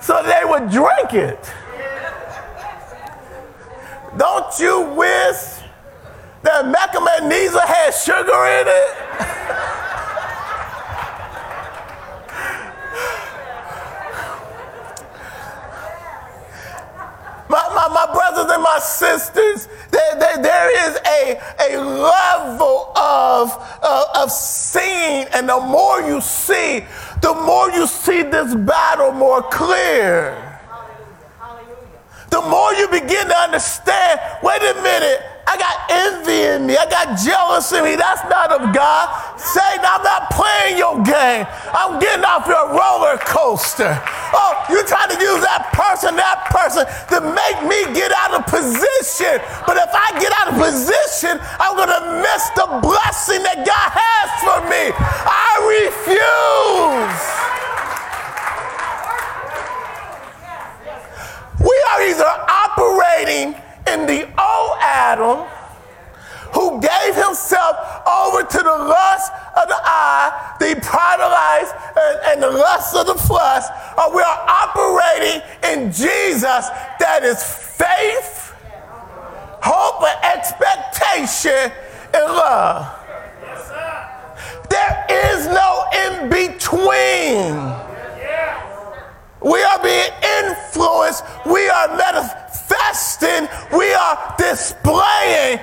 So 0.00 0.22
they 0.22 0.42
would 0.44 0.70
drink 0.70 1.12
it. 1.12 1.52
Don't 4.16 4.58
you 4.58 4.82
wish 4.94 5.60
that 6.42 6.66
Milk 6.66 6.94
of 6.96 7.04
Magnesia 7.04 7.60
had 7.66 7.90
sugar 7.90 8.46
in 8.60 8.66
it? 8.68 9.08
my, 17.48 17.68
my, 17.74 17.88
my 17.88 18.12
brother 18.12 18.27
brothers 18.38 18.54
and 18.54 18.62
my 18.62 18.78
sisters, 18.78 19.68
there, 19.90 20.18
there, 20.18 20.42
there 20.42 20.88
is 20.88 21.00
a, 21.06 21.40
a 21.72 21.78
level 21.78 22.92
of, 22.96 23.52
uh, 23.82 24.22
of 24.22 24.30
seeing, 24.30 25.26
and 25.32 25.48
the 25.48 25.60
more 25.60 26.00
you 26.02 26.20
see, 26.20 26.84
the 27.20 27.34
more 27.34 27.70
you 27.70 27.86
see 27.86 28.22
this 28.22 28.54
battle 28.54 29.12
more 29.12 29.42
clear. 29.42 30.44
The 32.30 32.42
more 32.42 32.74
you 32.74 32.86
begin 32.88 33.26
to 33.26 33.36
understand, 33.36 34.20
wait 34.42 34.60
a 34.60 34.74
minute, 34.82 35.22
I 35.48 35.56
got 35.56 35.76
envy 35.88 36.44
in 36.44 36.68
me. 36.68 36.76
I 36.76 36.84
got 36.84 37.16
jealousy 37.16 37.80
in 37.80 37.84
me. 37.88 37.96
That's 37.96 38.20
not 38.28 38.52
of 38.52 38.68
God. 38.76 39.08
Satan, 39.40 39.80
I'm 39.80 40.04
not 40.04 40.28
playing 40.28 40.76
your 40.76 41.00
game. 41.00 41.48
I'm 41.72 41.96
getting 41.96 42.20
off 42.20 42.44
your 42.44 42.68
roller 42.68 43.16
coaster. 43.24 43.96
Oh, 44.36 44.52
you're 44.68 44.84
trying 44.84 45.08
to 45.08 45.16
use 45.16 45.40
that 45.40 45.72
person, 45.72 46.20
that 46.20 46.52
person 46.52 46.84
to 46.84 47.24
make 47.32 47.64
me 47.64 47.80
get 47.96 48.12
out 48.12 48.36
of 48.36 48.44
position. 48.44 49.40
But 49.64 49.80
if 49.80 49.88
I 49.88 50.20
get 50.20 50.36
out 50.36 50.52
of 50.52 50.60
position, 50.60 51.40
I'm 51.56 51.80
going 51.80 51.96
to 51.96 52.20
miss 52.20 52.44
the 52.52 52.68
blessing 52.84 53.40
that 53.48 53.64
God 53.64 53.88
has 53.96 54.28
for 54.44 54.60
me. 54.68 54.92
I 54.92 55.64
refuse. 55.64 57.24
We 61.64 61.76
are 61.88 62.00
either 62.04 62.28
operating 62.52 63.56
in 63.94 64.06
the 64.06 64.24
old 64.40 64.76
Adam 64.80 65.46
who 66.54 66.80
gave 66.80 67.14
himself 67.14 67.76
over 68.06 68.42
to 68.42 68.58
the 68.58 68.78
lust 68.88 69.32
of 69.56 69.68
the 69.68 69.80
eye, 69.84 70.56
the 70.58 70.80
pride 70.80 71.20
of 71.20 71.30
life, 71.30 71.70
and, 71.96 72.20
and 72.26 72.42
the 72.42 72.50
lust 72.50 72.96
of 72.96 73.06
the 73.06 73.14
flesh, 73.14 73.64
or 73.98 74.14
we 74.14 74.22
are 74.22 74.46
operating 74.48 75.42
in 75.70 75.92
Jesus 75.92 76.68
that 77.00 77.20
is 77.22 77.42
faith, 77.42 78.54
hope, 79.62 80.02
and 80.02 80.38
expectation 80.38 81.72
and 82.14 82.24
love. 82.24 82.94
There 84.70 85.06
is 85.10 85.46
no 85.46 85.84
in 86.06 86.28
between. 86.28 87.88
We 89.40 89.62
are 89.62 89.82
being 89.82 90.10
influenced. 90.44 91.24
We 91.46 91.68
are 91.68 91.96
manifesting. 92.68 93.48
We 93.76 93.92
are 93.92 94.34
displaying 94.38 95.58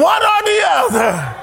one 0.00 0.22
or 0.22 0.42
the 0.44 0.62
other. 0.66 1.36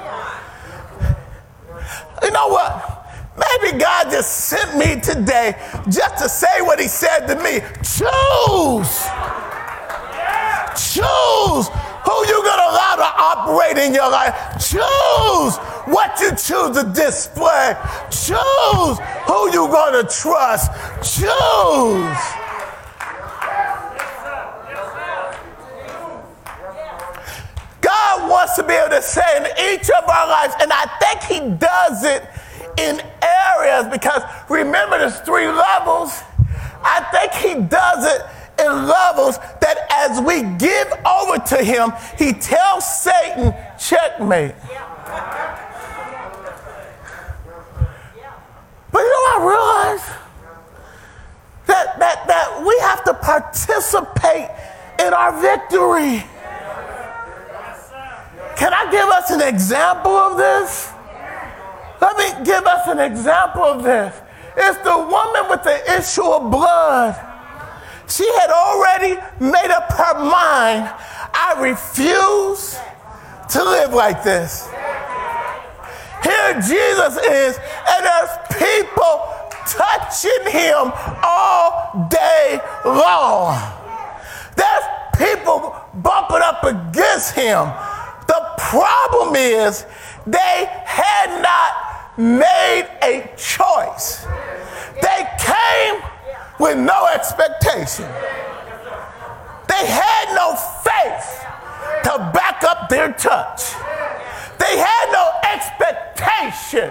You 2.22 2.30
know 2.30 2.48
what? 2.48 2.94
Maybe 3.36 3.78
God 3.78 4.10
just 4.10 4.46
sent 4.46 4.76
me 4.76 5.00
today 5.00 5.54
just 5.88 6.18
to 6.18 6.28
say 6.28 6.60
what 6.60 6.80
He 6.80 6.88
said 6.88 7.26
to 7.26 7.36
me. 7.36 7.60
Choose. 7.82 9.06
Choose 10.74 11.68
who 12.04 12.26
you're 12.26 12.44
gonna 12.44 12.72
allow 12.72 12.94
to 12.96 13.10
operate 13.16 13.78
in 13.78 13.94
your 13.94 14.10
life. 14.10 14.34
Choose 14.58 15.56
what 15.86 16.18
you 16.20 16.30
choose 16.30 16.76
to 16.76 16.92
display. 16.94 17.76
Choose 18.10 18.98
who 19.26 19.52
you're 19.52 19.70
gonna 19.70 20.02
trust. 20.08 20.72
Choose. 21.02 22.47
Wants 28.28 28.56
to 28.56 28.62
be 28.62 28.74
able 28.74 28.90
to 28.90 29.02
say 29.02 29.36
in 29.38 29.46
each 29.72 29.88
of 29.88 30.04
our 30.08 30.28
lives, 30.28 30.54
and 30.60 30.70
I 30.72 30.84
think 31.00 31.22
He 31.22 31.40
does 31.56 32.04
it 32.04 32.28
in 32.78 33.00
areas 33.22 33.86
because 33.90 34.22
remember, 34.48 34.98
there's 34.98 35.18
three 35.20 35.48
levels. 35.48 36.22
I 36.82 37.00
think 37.10 37.32
He 37.32 37.54
does 37.66 38.04
it 38.04 38.22
in 38.58 38.86
levels 38.86 39.38
that 39.60 39.86
as 39.90 40.20
we 40.20 40.42
give 40.58 40.92
over 41.06 41.38
to 41.38 41.62
him, 41.62 41.92
he 42.16 42.32
tells 42.32 42.84
Satan, 43.02 43.54
checkmate. 43.78 44.54
But 48.90 49.00
you 49.00 49.10
know 49.10 49.24
I 49.30 49.38
realize? 49.40 50.10
That, 51.66 51.98
that, 51.98 52.26
that 52.26 52.64
we 52.66 52.78
have 52.80 53.04
to 53.04 53.14
participate 53.14 54.48
in 54.98 55.12
our 55.12 55.40
victory. 55.40 56.24
Can 58.58 58.74
I 58.74 58.90
give 58.90 59.08
us 59.08 59.30
an 59.30 59.40
example 59.40 60.12
of 60.12 60.36
this? 60.36 60.92
Let 62.00 62.16
me 62.18 62.44
give 62.44 62.66
us 62.66 62.88
an 62.88 62.98
example 62.98 63.62
of 63.62 63.82
this. 63.82 64.14
It's 64.56 64.78
the 64.78 64.98
woman 64.98 65.48
with 65.48 65.62
the 65.62 65.96
issue 65.96 66.24
of 66.24 66.50
blood 66.50 67.14
she 68.08 68.24
had 68.40 68.50
already 68.50 69.14
made 69.38 69.70
up 69.70 69.92
her 69.92 70.14
mind 70.18 70.90
I 71.34 71.56
refuse 71.60 72.78
to 73.50 73.62
live 73.62 73.92
like 73.92 74.24
this. 74.24 74.68
Here 76.24 76.54
Jesus 76.54 77.16
is, 77.18 77.58
and 77.88 78.04
there's 78.04 78.30
people 78.58 79.24
touching 79.66 80.50
him 80.50 80.92
all 81.22 82.08
day 82.10 82.60
long. 82.84 83.56
There's 84.56 84.84
people 85.16 85.74
bumping 85.94 86.42
up 86.42 86.64
against 86.64 87.34
him. 87.34 87.70
The 88.28 88.54
problem 88.58 89.34
is 89.34 89.84
they 90.26 90.68
had 90.84 91.42
not 91.42 92.16
made 92.18 92.88
a 93.02 93.30
choice. 93.36 94.26
They 95.02 95.26
came 95.38 96.02
with 96.60 96.78
no 96.78 97.06
expectation. 97.14 98.06
They 99.68 99.86
had 99.86 100.34
no 100.34 100.54
faith 100.82 101.44
to 102.04 102.30
back 102.34 102.64
up 102.64 102.88
their 102.88 103.12
touch. 103.12 103.72
They 104.58 104.76
had 104.78 105.12
no 105.12 105.30
expectation 105.44 106.90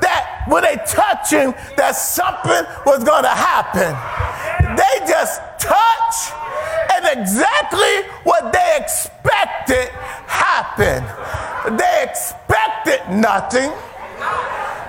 that 0.00 0.44
when 0.48 0.62
they 0.62 0.76
touch 0.86 1.30
him, 1.30 1.54
that 1.76 1.92
something 1.96 2.64
was 2.84 3.02
going 3.02 3.24
to 3.24 3.34
happen. 3.34 3.92
They 4.76 5.06
just 5.06 5.40
touch, 5.58 6.30
and 6.94 7.18
exactly 7.18 8.02
what 8.24 8.52
they 8.52 8.76
expected 8.76 9.88
happened. 10.26 11.06
They 11.78 12.02
expected 12.02 13.00
nothing. 13.10 13.70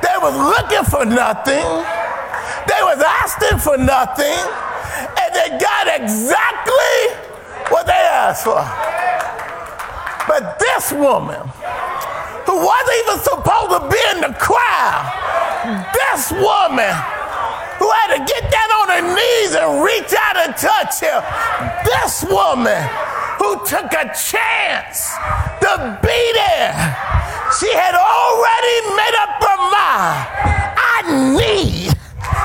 They 0.02 0.18
was 0.22 0.36
looking 0.36 0.86
for 0.86 1.06
nothing 1.06 1.86
they 2.68 2.84
was 2.84 3.00
asking 3.00 3.60
for 3.60 3.78
nothing, 3.78 4.38
and 5.18 5.30
they 5.34 5.58
got 5.58 5.88
exactly 5.88 7.00
what 7.72 7.88
they 7.88 8.04
asked 8.12 8.44
for. 8.44 8.60
But 10.28 10.60
this 10.60 10.92
woman, 10.92 11.40
who 12.46 12.56
wasn't 12.60 12.98
even 13.08 13.20
supposed 13.24 13.72
to 13.72 13.82
be 13.88 14.02
in 14.14 14.22
the 14.28 14.34
crowd, 14.38 15.08
this 15.96 16.32
woman 16.32 16.94
to 18.14 18.20
get 18.26 18.52
down 18.52 18.70
on 18.72 18.88
her 18.90 19.06
knees 19.16 19.56
and 19.56 19.84
reach 19.84 20.14
out 20.14 20.38
and 20.38 20.56
touch 20.56 21.00
him, 21.00 21.22
this 21.86 22.24
woman 22.30 22.82
who 23.38 23.60
took 23.66 23.92
a 23.94 24.10
chance 24.16 25.14
to 25.62 26.00
be 26.02 26.22
there, 26.34 26.74
she 27.60 27.70
had 27.74 27.96
already 27.96 28.78
made 28.96 29.16
up 29.22 29.34
her 29.44 29.60
mind. 29.72 30.28
I 30.80 30.98
need 31.36 31.94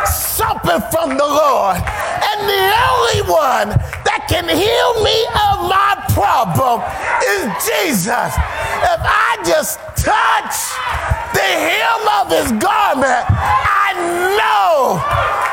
something 0.06 0.80
from 0.90 1.16
the 1.16 1.26
Lord. 1.26 1.76
And 1.78 2.38
the 2.48 2.64
only 2.90 3.22
one 3.30 3.68
can 4.32 4.48
heal 4.48 4.92
me 5.04 5.18
of 5.44 5.68
my 5.68 5.92
problem 6.16 6.80
is 7.20 7.44
Jesus. 7.68 8.32
If 8.80 9.00
I 9.04 9.36
just 9.44 9.76
touch 10.00 10.56
the 11.36 11.44
hem 11.44 12.02
of 12.16 12.32
his 12.32 12.48
garment, 12.56 13.28
I 13.28 13.92
know 14.32 14.96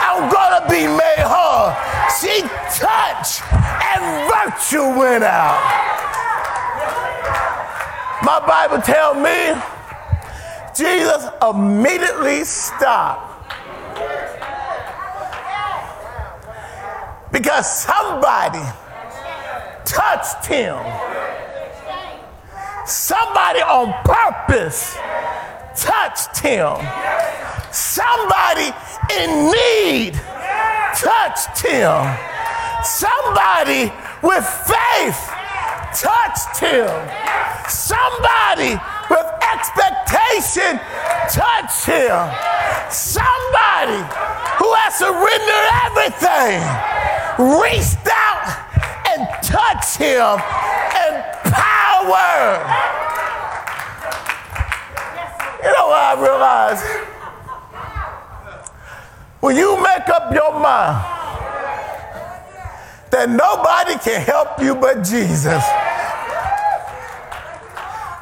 I'm 0.08 0.32
going 0.32 0.54
to 0.56 0.64
be 0.72 0.88
made 0.88 1.28
whole. 1.28 1.76
She 2.24 2.40
touched 2.80 3.44
and 3.52 4.02
virtue 4.32 4.98
went 4.98 5.26
out. 5.26 5.60
My 8.24 8.40
Bible 8.40 8.82
tells 8.82 9.18
me 9.18 9.60
Jesus 10.74 11.28
immediately 11.44 12.46
stopped 12.46 13.30
because 17.32 17.84
somebody 17.84 18.64
touched 19.86 20.46
him. 20.46 20.78
Somebody 22.86 23.62
on 23.62 23.94
purpose 24.04 24.98
touched 25.76 26.40
him. 26.40 26.76
Somebody 27.72 28.74
in 29.20 29.52
need 29.52 30.14
touched 30.96 31.66
him. 31.66 32.18
Somebody 32.84 33.92
with 34.24 34.46
faith 34.66 35.32
touched 35.94 36.60
him. 36.60 36.90
Somebody 37.68 38.80
with 39.10 39.28
expectation 39.42 40.80
Touch 41.30 41.86
him. 41.86 42.26
Somebody 42.90 44.02
who 44.58 44.74
has 44.74 44.98
surrendered 44.98 45.70
everything 45.86 46.58
reached 47.62 48.10
out 48.10 48.50
and 49.14 49.30
touch 49.44 49.98
him 49.98 50.42
in 50.98 51.22
power. 51.54 52.66
You 55.62 55.70
know 55.70 55.86
what 55.86 56.02
I 56.02 56.16
realized? 56.18 56.86
When 59.42 59.56
you 59.56 59.78
make 59.84 60.10
up 60.10 60.34
your 60.34 60.60
mind 60.60 61.06
that 63.12 63.30
nobody 63.30 64.00
can 64.00 64.20
help 64.22 64.60
you 64.60 64.74
but 64.74 65.04
Jesus, 65.04 65.64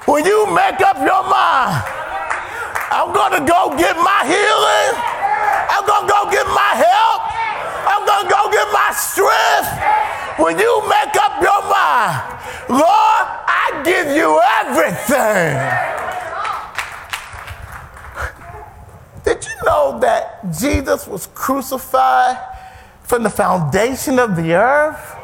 when 0.08 0.26
you 0.26 0.46
make 0.56 0.80
up 0.80 0.98
your 1.04 1.24
mind, 1.28 1.84
I'm 2.89 3.12
gonna 3.13 3.46
go 3.46 3.76
get 3.78 3.96
my 3.98 4.24
healing, 4.24 4.93
I'm 5.70 5.86
gonna 5.86 6.08
go 6.08 6.32
get 6.32 6.48
my 6.48 6.74
help, 6.80 7.22
I'm 7.86 8.06
gonna 8.08 8.30
go 8.30 8.50
get 8.50 8.72
my 8.72 8.91
strength. 8.96 9.67
When 10.39 10.58
you 10.58 10.82
make 10.88 11.15
up 11.17 11.41
your 11.41 11.62
mind, 11.67 12.24
Lord, 12.70 13.26
I 13.48 13.82
give 13.84 14.15
you 14.15 14.39
everything. 14.63 15.58
Did 19.26 19.43
you 19.43 19.65
know 19.65 20.00
that 20.00 20.39
Jesus 20.58 21.06
was 21.06 21.28
crucified 21.34 22.38
from 23.04 23.24
the 23.24 23.30
foundation 23.30 24.20
of 24.20 24.38
the 24.38 24.54
earth? 24.54 25.17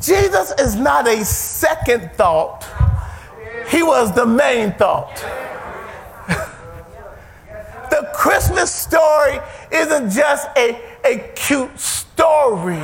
Jesus 0.00 0.52
is 0.58 0.76
not 0.76 1.08
a 1.08 1.24
second 1.24 2.12
thought, 2.12 2.64
he 3.68 3.82
was 3.82 4.14
the 4.14 4.26
main 4.26 4.72
thought. 4.72 5.16
the 7.90 8.08
Christmas 8.14 8.72
story 8.72 9.40
isn't 9.72 10.10
just 10.10 10.48
a, 10.56 10.80
a 11.04 11.32
cute 11.34 11.78
story, 11.78 12.78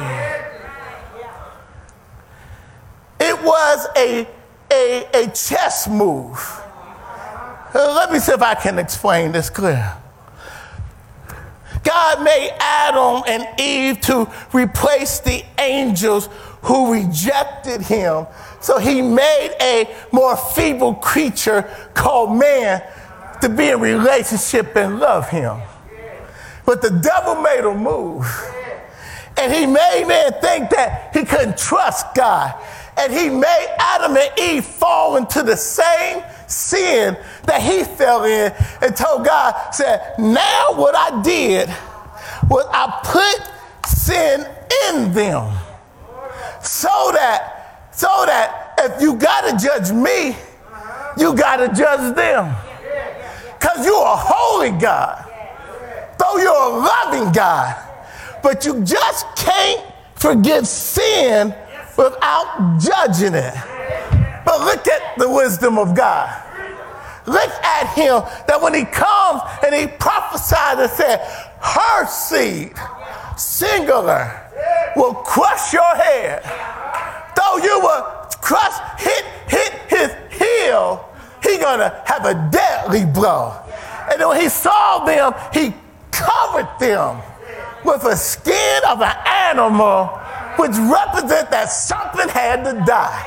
it 3.20 3.42
was 3.42 3.86
a, 3.96 4.26
a, 4.72 5.08
a 5.14 5.30
chess 5.30 5.88
move. 5.88 6.60
Let 7.74 8.12
me 8.12 8.18
see 8.18 8.32
if 8.32 8.42
I 8.42 8.54
can 8.54 8.78
explain 8.78 9.32
this 9.32 9.50
clear. 9.50 9.96
God 11.82 12.22
made 12.22 12.50
Adam 12.58 13.22
and 13.26 13.60
Eve 13.60 14.00
to 14.02 14.30
replace 14.52 15.20
the 15.20 15.44
angels 15.58 16.28
who 16.64 16.92
rejected 16.92 17.82
him. 17.82 18.26
So 18.60 18.78
he 18.78 19.02
made 19.02 19.54
a 19.60 19.94
more 20.12 20.36
feeble 20.36 20.94
creature 20.94 21.62
called 21.92 22.38
man 22.38 22.82
to 23.42 23.48
be 23.50 23.68
in 23.68 23.80
relationship 23.80 24.74
and 24.74 24.98
love 24.98 25.28
him. 25.28 25.60
But 26.64 26.80
the 26.80 26.90
devil 26.90 27.42
made 27.42 27.64
a 27.64 27.74
move. 27.74 28.26
And 29.36 29.52
he 29.52 29.66
made 29.66 30.06
man 30.06 30.32
think 30.40 30.70
that 30.70 31.10
he 31.12 31.24
couldn't 31.24 31.58
trust 31.58 32.14
God. 32.14 32.54
And 32.96 33.12
he 33.12 33.28
made 33.28 33.76
Adam 33.78 34.16
and 34.16 34.30
Eve 34.38 34.64
fall 34.64 35.16
into 35.16 35.42
the 35.42 35.56
same 35.56 36.22
sin 36.46 37.18
that 37.44 37.60
he 37.60 37.84
fell 37.84 38.24
in 38.24 38.54
and 38.80 38.96
told 38.96 39.26
God, 39.26 39.74
said, 39.74 40.14
Now 40.18 40.74
what 40.76 40.94
I 40.94 41.20
did 41.20 41.68
was 42.48 42.64
I 42.70 43.00
put 43.04 43.90
sin 43.90 44.46
in 44.88 45.12
them 45.12 45.52
so 46.64 47.10
that, 47.12 47.88
so 47.92 48.24
that 48.26 48.74
if 48.78 49.00
you 49.00 49.14
gotta 49.16 49.56
judge 49.56 49.92
me, 49.92 50.36
you 51.18 51.34
gotta 51.34 51.68
judge 51.74 52.14
them. 52.14 52.54
Because 53.58 53.86
you're 53.86 54.02
a 54.02 54.16
holy 54.16 54.70
God, 54.70 55.24
though 56.18 56.36
you're 56.38 56.52
a 56.52 56.68
loving 56.68 57.32
God, 57.32 57.76
but 58.42 58.64
you 58.64 58.82
just 58.84 59.26
can't 59.36 59.80
forgive 60.16 60.66
sin 60.66 61.54
without 61.96 62.78
judging 62.80 63.34
it. 63.34 63.54
But 64.44 64.60
look 64.60 64.86
at 64.86 65.18
the 65.18 65.28
wisdom 65.28 65.78
of 65.78 65.94
God. 65.94 66.42
Look 67.26 67.50
at 67.64 67.94
him 67.94 68.22
that 68.46 68.60
when 68.60 68.74
he 68.74 68.84
comes 68.84 69.40
and 69.64 69.74
he 69.74 69.86
prophesied 69.86 70.78
and 70.78 70.90
said, 70.90 71.20
her 71.60 72.06
seed, 72.06 72.74
singular, 73.38 74.43
will 74.96 75.14
crush 75.14 75.72
your 75.72 75.94
head. 75.96 76.42
Though 77.36 77.58
you 77.58 77.80
will 77.80 78.02
crush, 78.40 78.74
hit, 78.98 79.24
hit 79.48 79.72
his 79.88 80.10
heel, 80.30 81.08
he 81.42 81.58
gonna 81.58 82.02
have 82.06 82.24
a 82.24 82.48
deadly 82.50 83.04
blow. 83.04 83.52
And 84.10 84.22
when 84.26 84.40
he 84.40 84.48
saw 84.48 85.04
them, 85.04 85.34
he 85.52 85.74
covered 86.10 86.68
them 86.78 87.20
with 87.84 88.04
a 88.04 88.16
skin 88.16 88.80
of 88.88 89.02
an 89.02 89.16
animal 89.26 90.06
which 90.56 90.72
represent 90.72 91.50
that 91.50 91.66
something 91.66 92.28
had 92.28 92.64
to 92.64 92.72
die. 92.86 93.26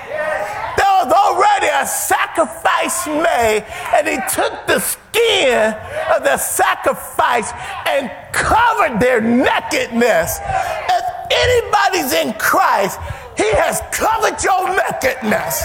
There 0.77 1.05
was 1.05 1.11
already 1.11 1.67
a 1.67 1.85
sacrifice 1.85 3.05
made, 3.07 3.65
and 3.93 4.07
he 4.07 4.17
took 4.33 4.65
the 4.65 4.79
skin 4.79 5.73
of 6.15 6.23
the 6.23 6.37
sacrifice 6.37 7.51
and 7.85 8.11
covered 8.31 8.99
their 8.99 9.19
nakedness. 9.19 10.39
If 10.39 11.06
anybody's 11.37 12.13
in 12.13 12.33
Christ, 12.33 12.99
he 13.37 13.49
has 13.53 13.81
covered 13.93 14.41
your 14.41 14.65
nakedness. 14.73 15.61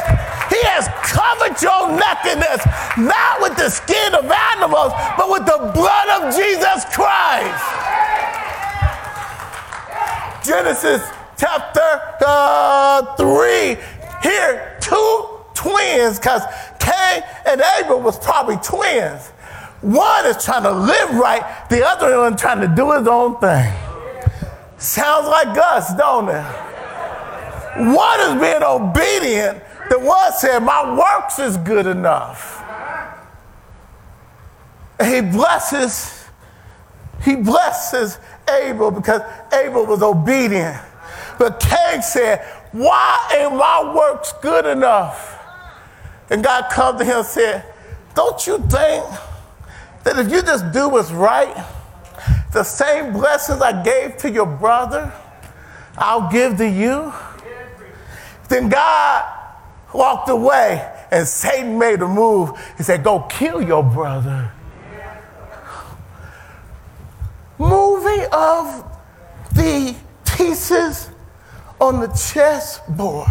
He 0.53 0.61
has 0.69 0.85
covered 1.09 1.57
your 1.65 1.89
nakedness, 1.97 2.61
not 3.01 3.41
with 3.41 3.57
the 3.57 3.71
skin 3.71 4.15
of 4.15 4.29
animals, 4.29 4.93
but 5.17 5.31
with 5.33 5.47
the 5.49 5.73
blood 5.73 6.09
of 6.21 6.37
Jesus 6.37 6.85
Christ. 6.93 7.65
Genesis 10.45 11.01
chapter 11.39 12.19
uh, 12.27 13.17
3. 13.17 13.77
Here, 14.23 14.77
two 14.81 15.29
twins, 15.55 16.19
because 16.19 16.43
Cain 16.79 17.23
and 17.47 17.63
Abel 17.79 18.01
was 18.01 18.19
probably 18.19 18.57
twins. 18.57 19.29
One 19.81 20.27
is 20.27 20.45
trying 20.45 20.63
to 20.65 20.73
live 20.73 21.15
right, 21.15 21.69
the 21.71 21.87
other 21.87 22.19
one 22.19 22.37
trying 22.37 22.61
to 22.61 22.69
do 22.69 22.93
his 22.93 23.09
own 23.09 23.41
thing. 23.41 23.73
Sounds 24.83 25.29
like 25.29 25.57
us, 25.57 25.95
don't 25.95 26.29
it? 26.29 26.43
One 27.95 28.21
is 28.21 28.41
being 28.41 28.65
obedient, 28.65 29.63
the 29.89 30.01
one 30.01 30.33
said, 30.33 30.59
My 30.59 30.99
works 30.99 31.39
is 31.39 31.57
good 31.59 31.87
enough. 31.87 32.61
And 34.99 35.15
he 35.15 35.21
blesses, 35.37 36.25
he 37.23 37.37
blesses 37.37 38.19
Abel 38.51 38.91
because 38.91 39.23
Abel 39.53 39.87
was 39.87 40.03
obedient. 40.03 40.77
But 41.39 41.61
Cain 41.61 42.03
said, 42.03 42.45
Why 42.73 43.31
ain't 43.39 43.55
my 43.55 43.95
works 43.95 44.33
good 44.43 44.67
enough? 44.67 45.39
And 46.29 46.43
God 46.43 46.65
come 46.73 46.99
to 46.99 47.05
him 47.05 47.19
and 47.19 47.27
said, 47.27 47.65
Don't 48.17 48.45
you 48.49 48.59
think 48.59 49.05
that 50.03 50.19
if 50.19 50.29
you 50.29 50.43
just 50.43 50.73
do 50.73 50.89
what's 50.89 51.13
right, 51.13 51.67
the 52.53 52.65
same 52.65 53.13
blessings 53.13 53.61
I 53.61 53.83
gave 53.83 54.17
to 54.19 54.31
your 54.31 54.47
brother, 54.47 55.13
I'll 55.97 56.31
give 56.31 56.59
to 56.59 56.69
you? 56.69 57.13
Then 58.49 58.69
God 58.69 59.25
walked 59.93 60.29
away 60.29 60.91
and 61.11 61.27
Satan 61.27 61.79
made 61.79 62.01
a 62.03 62.09
move. 62.09 62.51
He 62.77 62.83
said, 62.83 63.03
Go 63.03 63.21
kill 63.21 63.63
your 63.63 63.83
brother. 63.83 64.53
Moving 67.59 68.27
of 68.33 68.85
the 69.53 69.97
pieces 70.37 71.09
on 71.81 72.01
the 72.01 72.09
chessboard. 72.09 73.29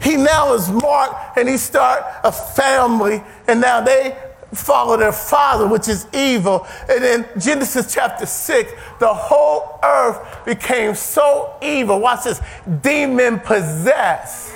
He 0.00 0.16
now 0.16 0.54
is 0.54 0.70
marked 0.70 1.36
and 1.36 1.48
he 1.48 1.56
start 1.58 2.04
a 2.24 2.32
family 2.32 3.22
and 3.46 3.60
now 3.60 3.80
they 3.82 4.16
follow 4.52 4.96
their 4.96 5.12
father, 5.12 5.66
which 5.66 5.88
is 5.88 6.06
evil. 6.12 6.66
And 6.88 7.04
in 7.04 7.40
Genesis 7.40 7.92
chapter 7.92 8.26
6, 8.26 8.72
the 8.98 9.12
whole 9.12 9.78
earth 9.82 10.44
became 10.44 10.94
so 10.94 11.54
evil. 11.62 12.00
Watch 12.00 12.24
this 12.24 12.40
demon 12.82 13.40
possessed. 13.40 14.54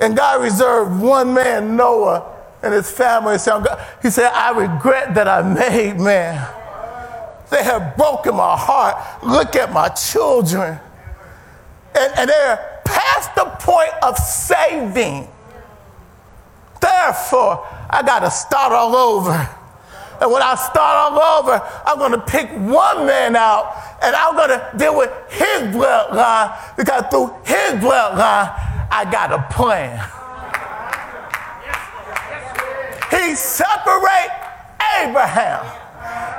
And 0.00 0.16
God 0.16 0.42
reserved 0.42 1.00
one 1.00 1.34
man, 1.34 1.76
Noah, 1.76 2.36
and 2.62 2.72
his 2.72 2.90
family. 2.90 3.34
He 3.34 4.10
said, 4.10 4.32
I 4.32 4.50
regret 4.50 5.14
that 5.14 5.28
I 5.28 5.42
made 5.42 6.00
man. 6.00 6.56
They 7.50 7.64
have 7.64 7.96
broken 7.96 8.36
my 8.36 8.56
heart. 8.56 9.22
Look 9.24 9.56
at 9.56 9.72
my 9.72 9.88
children. 9.88 10.78
And, 11.98 12.12
and 12.16 12.30
they're 12.30 12.80
past 12.84 13.34
the 13.34 13.44
point 13.60 13.90
of 14.02 14.16
saving. 14.16 15.28
Therefore, 16.80 17.66
I 17.90 18.02
got 18.04 18.20
to 18.20 18.30
start 18.30 18.72
all 18.72 18.96
over. 18.96 19.56
And 20.20 20.30
when 20.30 20.42
I 20.42 20.54
start 20.54 21.12
all 21.12 21.40
over, 21.40 21.62
I'm 21.86 21.98
going 21.98 22.12
to 22.12 22.20
pick 22.20 22.50
one 22.50 23.06
man 23.06 23.36
out 23.36 23.74
and 24.02 24.14
I'm 24.14 24.36
going 24.36 24.50
to 24.50 24.70
deal 24.76 24.96
with 24.96 25.10
his 25.30 25.74
bloodline 25.74 26.76
because 26.76 27.04
through 27.10 27.34
his 27.44 27.80
bloodline, 27.80 28.52
I 28.90 29.08
got 29.10 29.32
a 29.32 29.42
plan. 29.54 29.98
He 33.10 33.34
separate 33.34 34.30
Abraham 35.00 35.64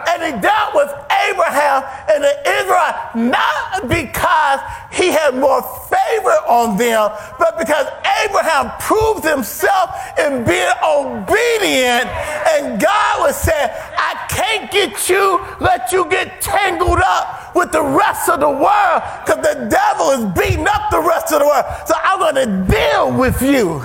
and 0.09 0.23
he 0.23 0.41
dealt 0.41 0.75
with 0.75 0.89
Abraham 1.29 1.83
and 2.09 2.23
the 2.23 2.35
Israelites, 2.59 3.15
not 3.15 3.87
because 3.87 4.59
he 4.91 5.11
had 5.11 5.35
more 5.35 5.61
favor 5.87 6.37
on 6.47 6.77
them, 6.77 7.11
but 7.39 7.57
because 7.57 7.87
Abraham 8.25 8.71
proved 8.79 9.23
himself 9.23 9.95
in 10.19 10.43
being 10.43 10.73
obedient. 10.83 12.07
And 12.51 12.79
God 12.79 13.19
was 13.19 13.35
saying, 13.37 13.69
I 13.97 14.25
can't 14.29 14.71
get 14.71 15.09
you, 15.09 15.39
let 15.59 15.91
you 15.91 16.09
get 16.09 16.41
tangled 16.41 16.99
up 16.99 17.55
with 17.55 17.71
the 17.71 17.83
rest 17.83 18.29
of 18.29 18.39
the 18.39 18.49
world 18.49 19.01
because 19.25 19.41
the 19.41 19.67
devil 19.69 20.11
is 20.11 20.25
beating 20.37 20.67
up 20.67 20.89
the 20.91 21.01
rest 21.01 21.31
of 21.33 21.39
the 21.39 21.45
world. 21.45 21.65
So 21.85 21.93
I'm 22.03 22.19
going 22.19 22.35
to 22.35 22.71
deal 22.71 23.17
with 23.17 23.41
you. 23.41 23.81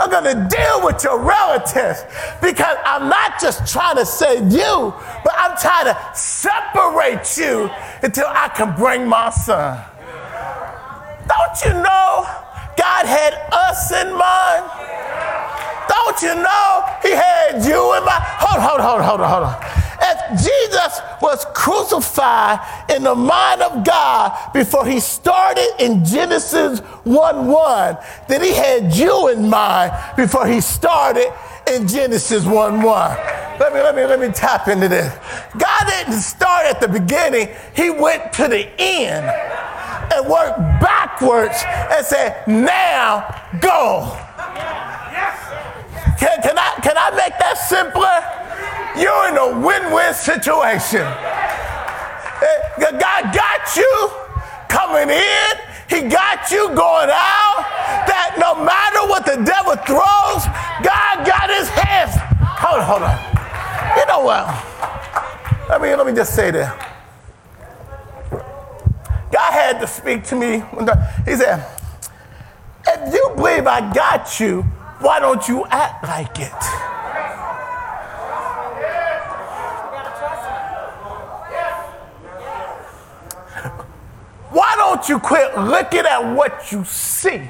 I'm 0.00 0.10
going 0.10 0.24
to 0.24 0.48
deal 0.48 0.82
with 0.82 1.04
your 1.04 1.18
relatives 1.20 2.04
because 2.40 2.76
I'm 2.86 3.10
not 3.10 3.38
just 3.38 3.70
trying 3.70 3.96
to 3.96 4.06
save 4.06 4.50
you, 4.50 4.94
but 5.22 5.34
I'm 5.36 5.56
trying 5.58 5.92
to 5.92 5.98
separate 6.14 7.36
you 7.36 7.70
until 8.02 8.26
I 8.28 8.48
can 8.48 8.74
bring 8.76 9.06
my 9.06 9.28
son. 9.28 9.84
Don't 11.28 11.64
you 11.64 11.82
know 11.82 12.26
God 12.78 13.04
had 13.04 13.34
us 13.52 13.92
in 13.92 14.16
mind? 14.16 14.64
Don't 15.86 16.22
you 16.22 16.34
know 16.34 16.84
He 17.02 17.10
had 17.10 17.62
you 17.62 17.94
in 17.96 18.04
mind? 18.04 18.22
Hold, 18.40 18.62
hold, 18.62 18.80
hold, 18.80 19.02
hold 19.02 19.20
hold 19.20 19.44
on. 19.44 19.79
If 20.02 20.42
Jesus 20.42 21.00
was 21.20 21.44
crucified 21.54 22.58
in 22.90 23.02
the 23.02 23.14
mind 23.14 23.62
of 23.62 23.84
God 23.84 24.52
before 24.52 24.86
he 24.86 24.98
started 25.00 25.68
in 25.78 26.04
Genesis 26.04 26.80
1 26.80 27.46
1, 27.46 27.98
then 28.28 28.42
he 28.42 28.54
had 28.54 28.94
you 28.94 29.28
in 29.28 29.48
mind 29.48 29.92
before 30.16 30.46
he 30.46 30.60
started 30.60 31.32
in 31.72 31.86
Genesis 31.86 32.44
1 32.44 32.82
1. 32.82 33.16
Let 33.60 33.74
me, 33.74 33.80
let 33.80 33.94
me, 33.94 34.04
let 34.06 34.20
me 34.20 34.28
tap 34.28 34.68
into 34.68 34.88
this. 34.88 35.12
God 35.58 35.86
didn't 35.86 36.20
start 36.20 36.66
at 36.66 36.80
the 36.80 36.88
beginning, 36.88 37.48
he 37.76 37.90
went 37.90 38.32
to 38.34 38.48
the 38.48 38.70
end 38.80 39.26
and 40.12 40.28
worked 40.28 40.58
backwards 40.80 41.62
and 41.66 42.04
said, 42.04 42.46
Now 42.46 43.28
go. 43.60 44.16
Can, 46.18 46.42
can, 46.42 46.58
I, 46.58 46.78
can 46.82 46.96
I 46.98 47.10
make 47.16 47.38
that 47.38 47.56
simpler? 47.56 48.49
You're 48.98 49.28
in 49.28 49.36
a 49.36 49.60
win 49.60 49.92
win 49.92 50.14
situation. 50.14 51.06
Eh, 52.42 52.60
God 52.78 53.34
got 53.34 53.76
you 53.76 54.10
coming 54.68 55.10
in, 55.10 55.52
He 55.88 56.08
got 56.08 56.50
you 56.50 56.68
going 56.68 57.10
out. 57.10 57.62
That 58.06 58.36
no 58.38 58.54
matter 58.64 59.06
what 59.08 59.24
the 59.26 59.36
devil 59.44 59.76
throws, 59.86 60.42
God 60.82 61.26
got 61.26 61.50
His 61.50 61.68
hands. 61.68 62.14
Hold 62.58 62.80
on, 62.80 62.86
hold 62.86 63.02
on. 63.02 63.30
You 63.96 64.06
know 64.06 64.20
what? 64.24 64.70
Let 65.68 65.80
me, 65.82 65.94
let 65.94 66.06
me 66.06 66.12
just 66.12 66.34
say 66.34 66.50
that. 66.50 66.86
God 69.32 69.52
had 69.52 69.78
to 69.80 69.86
speak 69.86 70.24
to 70.24 70.36
me. 70.36 70.62
He 71.24 71.36
said, 71.36 71.64
If 72.86 73.14
you 73.14 73.32
believe 73.36 73.66
I 73.66 73.92
got 73.92 74.40
you, 74.40 74.62
why 75.00 75.20
don't 75.20 75.46
you 75.48 75.64
act 75.70 76.02
like 76.04 76.40
it? 76.40 76.99
Don't 85.00 85.08
you 85.08 85.18
quit 85.18 85.56
looking 85.56 86.00
at 86.00 86.36
what 86.36 86.70
you 86.70 86.84
see 86.84 87.40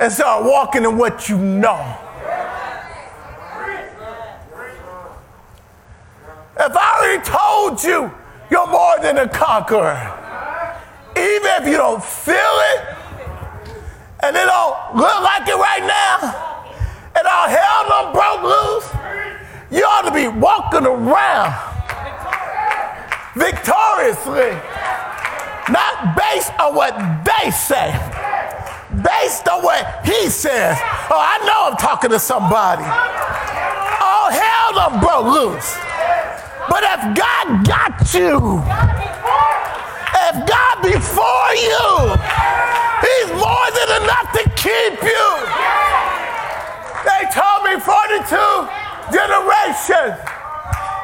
and 0.00 0.12
start 0.12 0.42
walking 0.42 0.82
in 0.82 0.98
what 0.98 1.28
you 1.28 1.38
know? 1.38 1.96
If 6.58 6.76
I 6.76 6.98
already 6.98 7.22
told 7.22 7.84
you 7.84 8.10
you're 8.50 8.66
more 8.66 8.98
than 9.00 9.18
a 9.18 9.28
conqueror, 9.28 9.94
even 11.16 11.50
if 11.62 11.68
you 11.68 11.76
don't 11.76 12.02
feel 12.02 12.34
it 12.34 12.96
and 14.24 14.34
it 14.34 14.46
don't 14.46 14.96
look 14.96 15.22
like 15.22 15.46
it 15.46 15.54
right 15.54 15.86
now, 15.86 16.74
and 17.16 17.24
all 17.24 17.48
hell 17.48 17.88
done 17.88 18.12
broke 18.12 18.42
loose, 18.42 18.90
you 19.70 19.84
ought 19.84 20.08
to 20.08 20.12
be 20.12 20.26
walking 20.26 20.84
around 20.84 21.65
victoriously. 23.36 24.56
Not 25.68 26.16
based 26.16 26.52
on 26.58 26.74
what 26.74 26.96
they 27.26 27.50
say, 27.50 27.92
based 29.02 29.46
on 29.48 29.62
what 29.62 29.84
he 30.06 30.30
says. 30.30 30.78
Oh, 31.10 31.20
I 31.20 31.36
know 31.44 31.70
I'm 31.70 31.76
talking 31.76 32.10
to 32.10 32.18
somebody. 32.18 32.84
Oh, 32.86 34.26
hell 34.32 34.72
done 34.74 35.00
broke 35.00 35.26
loose. 35.26 35.76
But 36.70 36.82
if 36.82 37.00
God 37.18 37.66
got 37.66 37.98
you, 38.14 38.62
if 40.22 40.34
God 40.46 40.76
before 40.82 41.50
you, 41.58 42.14
he's 43.04 43.30
more 43.36 43.68
than 43.74 43.90
enough 44.02 44.30
to 44.38 44.42
keep 44.54 45.02
you. 45.02 45.26
They 47.04 47.26
told 47.34 47.66
me 47.66 47.74
42 47.82 48.22
generations 49.12 50.14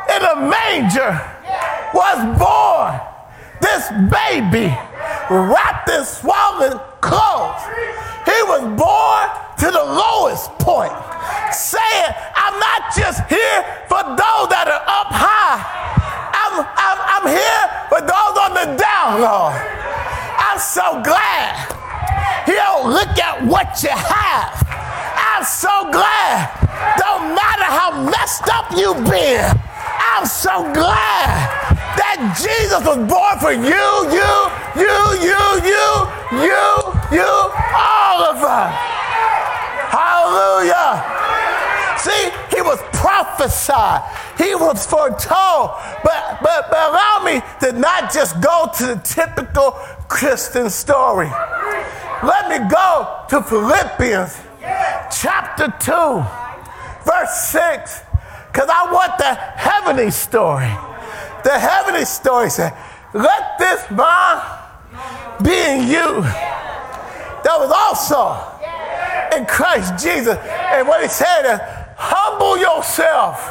in 0.07 0.23
a 0.23 0.37
manger 0.49 1.32
was 1.94 2.18
born, 2.38 3.00
this 3.61 3.88
baby, 4.11 4.74
wrapped 5.31 5.88
in 5.88 6.05
swaddling 6.05 6.81
clothes. 7.00 7.62
He 8.24 8.38
was 8.48 8.62
born 8.76 9.24
to 9.61 9.66
the 9.70 9.85
lowest 9.85 10.50
point, 10.59 10.92
saying, 11.52 12.11
I'm 12.35 12.59
not 12.59 12.94
just 12.96 13.20
here 13.28 13.61
for 13.88 14.02
those 14.02 14.46
that 14.50 14.66
are 14.66 14.85
up 14.88 15.11
high. 15.12 15.61
I'm, 16.33 16.64
I'm, 16.64 16.98
I'm 17.14 17.26
here 17.31 17.64
for 17.88 18.00
those 18.00 18.35
on 18.40 18.52
the 18.55 18.66
down 18.76 19.20
low. 19.20 19.52
I'm 19.52 20.59
so 20.59 21.02
glad 21.02 21.72
he 22.46 22.52
don't 22.52 22.90
look 22.90 23.18
at 23.18 23.44
what 23.46 23.83
you 23.83 23.90
have. 23.90 24.66
I'm 25.14 25.44
so 25.44 25.90
glad. 25.90 26.50
Don't 26.98 27.35
matter 27.35 27.64
how 27.64 28.11
messed 28.11 28.48
up 28.48 28.72
you've 28.76 29.05
been. 29.09 29.59
I'm 30.14 30.26
so 30.26 30.72
glad 30.74 31.62
Jesus 32.39 32.85
was 32.87 32.99
born 33.11 33.39
for 33.41 33.53
you, 33.53 33.85
you, 34.15 34.33
you, 34.79 34.97
you, 35.27 35.43
you, 35.67 35.87
you, 36.39 36.63
you, 37.11 37.31
all 37.75 38.23
of 38.31 38.39
us. 38.39 38.73
Hallelujah. 39.91 41.03
See, 41.99 42.31
he 42.55 42.63
was 42.63 42.79
prophesied. 42.93 44.03
He 44.39 44.55
was 44.55 44.87
foretold. 44.87 45.71
But, 46.05 46.39
but, 46.43 46.71
but 46.71 46.91
allow 46.91 47.23
me 47.25 47.43
to 47.61 47.73
not 47.79 48.13
just 48.13 48.41
go 48.41 48.71
to 48.79 48.87
the 48.87 49.01
typical 49.03 49.73
Christian 50.09 50.71
story. 50.71 51.31
Let 52.23 52.49
me 52.49 52.71
go 52.71 53.25
to 53.31 53.43
Philippians 53.43 54.39
chapter 55.21 55.75
2, 55.81 56.25
verse 57.05 57.35
6, 57.51 58.03
because 58.47 58.69
I 58.69 58.93
want 58.93 59.19
the 59.19 59.35
heavenly 59.35 60.11
story. 60.13 60.71
The 61.44 61.59
heavenly 61.59 62.05
story 62.05 62.50
said, 62.50 62.72
Let 63.14 63.59
this 63.59 63.90
mind 63.90 64.42
be 65.42 65.50
in 65.50 65.88
you. 65.88 66.22
That 67.42 67.59
was 67.59 67.72
also 67.74 68.38
in 69.37 69.46
Christ 69.46 70.02
Jesus. 70.02 70.38
And 70.38 70.87
what 70.87 71.02
he 71.02 71.09
said 71.09 71.42
is, 71.55 71.61
humble 71.96 72.59
yourself. 72.59 73.42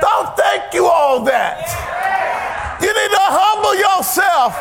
Don't 0.00 0.36
think 0.36 0.72
you 0.72 0.86
all 0.86 1.24
that. 1.24 1.68
You 2.80 2.88
need 2.88 3.12
to 3.12 3.26
humble 3.28 3.76
yourself 3.76 4.56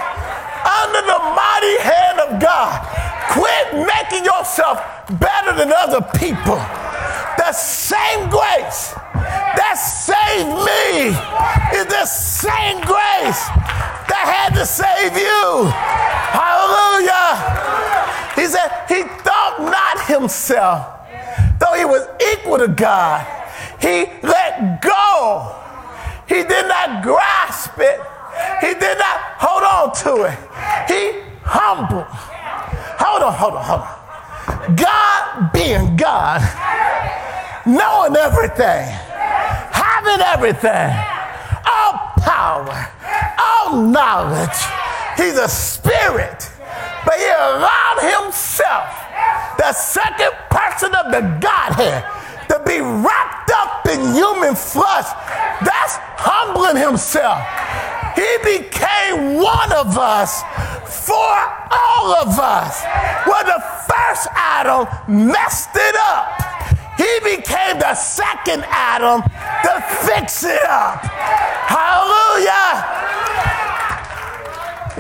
under 0.62 1.02
the 1.08 1.20
mighty 1.34 1.76
hand 1.82 2.18
of 2.20 2.30
God. 2.42 2.84
Quit 3.32 3.88
making 3.88 4.26
yourself 4.26 4.80
better 5.20 5.56
than 5.56 5.72
other 5.72 6.02
people. 6.20 6.60
The 7.38 7.52
same 7.54 8.30
grace 8.30 8.94
that 9.14 9.76
saved 9.76 10.50
me 10.50 11.16
is 11.78 11.86
the 11.88 12.06
same 12.06 12.82
grace 12.82 13.42
that 14.10 14.26
had 14.28 14.56
to 14.56 14.66
save 14.66 15.16
you. 15.16 15.72
Hallelujah. 16.36 17.36
He 18.36 18.46
said 18.48 18.70
he 18.88 19.04
thought 19.24 19.60
not 19.60 20.06
himself, 20.08 21.08
though 21.60 21.74
he 21.74 21.86
was 21.86 22.08
equal 22.34 22.58
to 22.58 22.68
God. 22.68 23.26
He 23.80 24.06
let 24.22 24.82
go. 24.82 25.56
He 26.28 26.44
did 26.44 26.68
not 26.68 27.04
grasp 27.04 27.78
it. 27.78 28.00
He 28.62 28.74
did 28.74 28.98
not 28.98 29.18
hold 29.38 29.64
on 29.64 29.94
to 30.04 30.24
it. 30.26 30.38
He 30.88 31.20
humbled. 31.44 32.08
Hold 32.08 33.24
on, 33.24 33.34
hold 33.34 33.54
on, 33.54 33.64
hold 33.64 33.82
on. 33.82 34.76
God 34.76 35.52
being 35.52 35.96
God, 35.96 36.42
knowing 37.66 38.16
everything 38.16 39.01
having 40.12 40.26
everything, 40.26 40.92
all 41.66 42.14
power, 42.18 42.88
all 43.40 43.82
knowledge. 43.82 44.58
He's 45.18 45.38
a 45.38 45.48
spirit, 45.48 46.50
but 47.06 47.16
he 47.18 47.28
allowed 47.28 48.22
himself, 48.22 49.58
the 49.58 49.74
second 49.74 50.32
person 50.50 50.94
of 50.96 51.12
the 51.12 51.22
Godhead, 51.40 52.04
to 52.50 52.62
be 52.66 52.82
wrapped 52.82 53.52
up 53.56 53.88
in 53.88 54.14
human 54.14 54.56
flesh. 54.56 55.08
That's 55.62 55.96
humbling 56.20 56.78
himself. 56.82 57.40
He 58.16 58.38
became 58.44 59.36
one 59.42 59.72
of 59.72 59.98
us 59.98 60.42
for 61.06 61.32
all 61.72 62.16
of 62.16 62.40
us. 62.40 62.84
When 63.26 63.46
the 63.46 63.64
first 63.88 64.28
Adam 64.36 64.88
messed 65.08 65.70
it 65.76 65.96
up, 65.96 66.51
he 67.02 67.36
became 67.38 67.80
the 67.80 67.96
second 67.96 68.64
Adam 68.68 69.22
to 69.22 69.82
fix 70.06 70.44
it 70.44 70.64
up. 70.64 71.02
Hallelujah. 71.66 73.02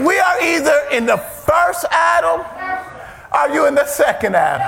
We 0.07 0.17
are 0.17 0.41
either 0.41 0.87
in 0.91 1.05
the 1.05 1.17
first 1.17 1.85
Adam 1.91 2.41
or 3.31 3.53
you 3.53 3.67
in 3.67 3.75
the 3.75 3.85
second 3.85 4.35
Adam. 4.35 4.61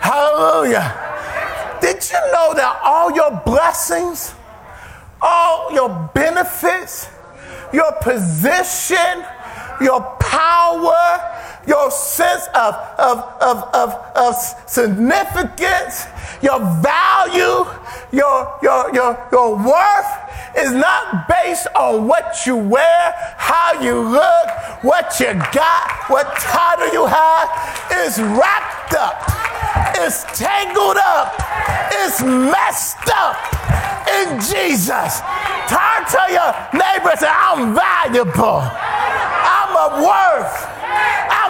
Hallelujah. 0.00 1.02
Did 1.82 2.02
you 2.10 2.20
know 2.32 2.54
that 2.54 2.80
all 2.82 3.12
your 3.12 3.42
blessings, 3.44 4.34
all 5.20 5.70
your 5.72 6.10
benefits, 6.14 7.08
your 7.72 7.92
position, 8.00 9.24
your 9.80 10.00
power, 10.18 11.20
your 11.66 11.90
sense 11.90 12.46
of, 12.54 12.74
of, 12.98 13.18
of, 13.40 13.74
of, 13.74 14.16
of 14.16 14.34
significance, 14.66 16.06
your 16.42 16.58
value, 16.82 17.66
your, 18.12 18.58
your, 18.62 18.92
your, 18.94 19.28
your 19.30 19.56
worth 19.56 20.32
is 20.58 20.72
not 20.72 21.28
based 21.28 21.66
on 21.76 22.06
what 22.06 22.46
you 22.46 22.56
wear, 22.56 23.14
how 23.36 23.80
you 23.80 23.98
look, 23.98 24.48
what 24.82 25.18
you 25.20 25.32
got, 25.52 26.10
what 26.10 26.26
title 26.38 26.92
you 26.92 27.06
have. 27.06 27.48
It's 27.90 28.18
wrapped 28.18 28.94
up, 28.94 29.22
it's 29.96 30.24
tangled 30.38 30.96
up, 30.96 31.34
it's 31.92 32.22
messed 32.22 33.08
up 33.14 33.36
in 34.20 34.40
Jesus. 34.40 35.20
Turn 35.68 36.04
to 36.10 36.22
your 36.28 36.52
neighbor 36.74 37.10
and 37.10 37.20
say, 37.20 37.30
I'm 37.30 37.74
valuable, 37.74 38.62
I'm 38.62 39.76
of 39.76 40.02
worth. 40.04 40.71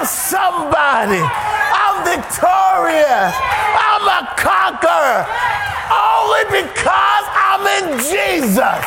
I'm 0.03 0.09
somebody. 0.09 1.23
I'm 1.23 2.03
victorious. 2.03 3.35
I'm 3.39 4.03
a 4.03 4.35
conqueror. 4.35 5.23
Only 5.95 6.43
because 6.51 7.25
I'm 7.31 7.63
in 7.79 7.99
Jesus. 8.03 8.83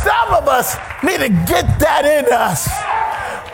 Some 0.00 0.32
of 0.32 0.48
us 0.48 0.78
need 1.04 1.18
to 1.18 1.28
get 1.44 1.78
that 1.80 2.06
in 2.08 2.32
us. 2.32 2.64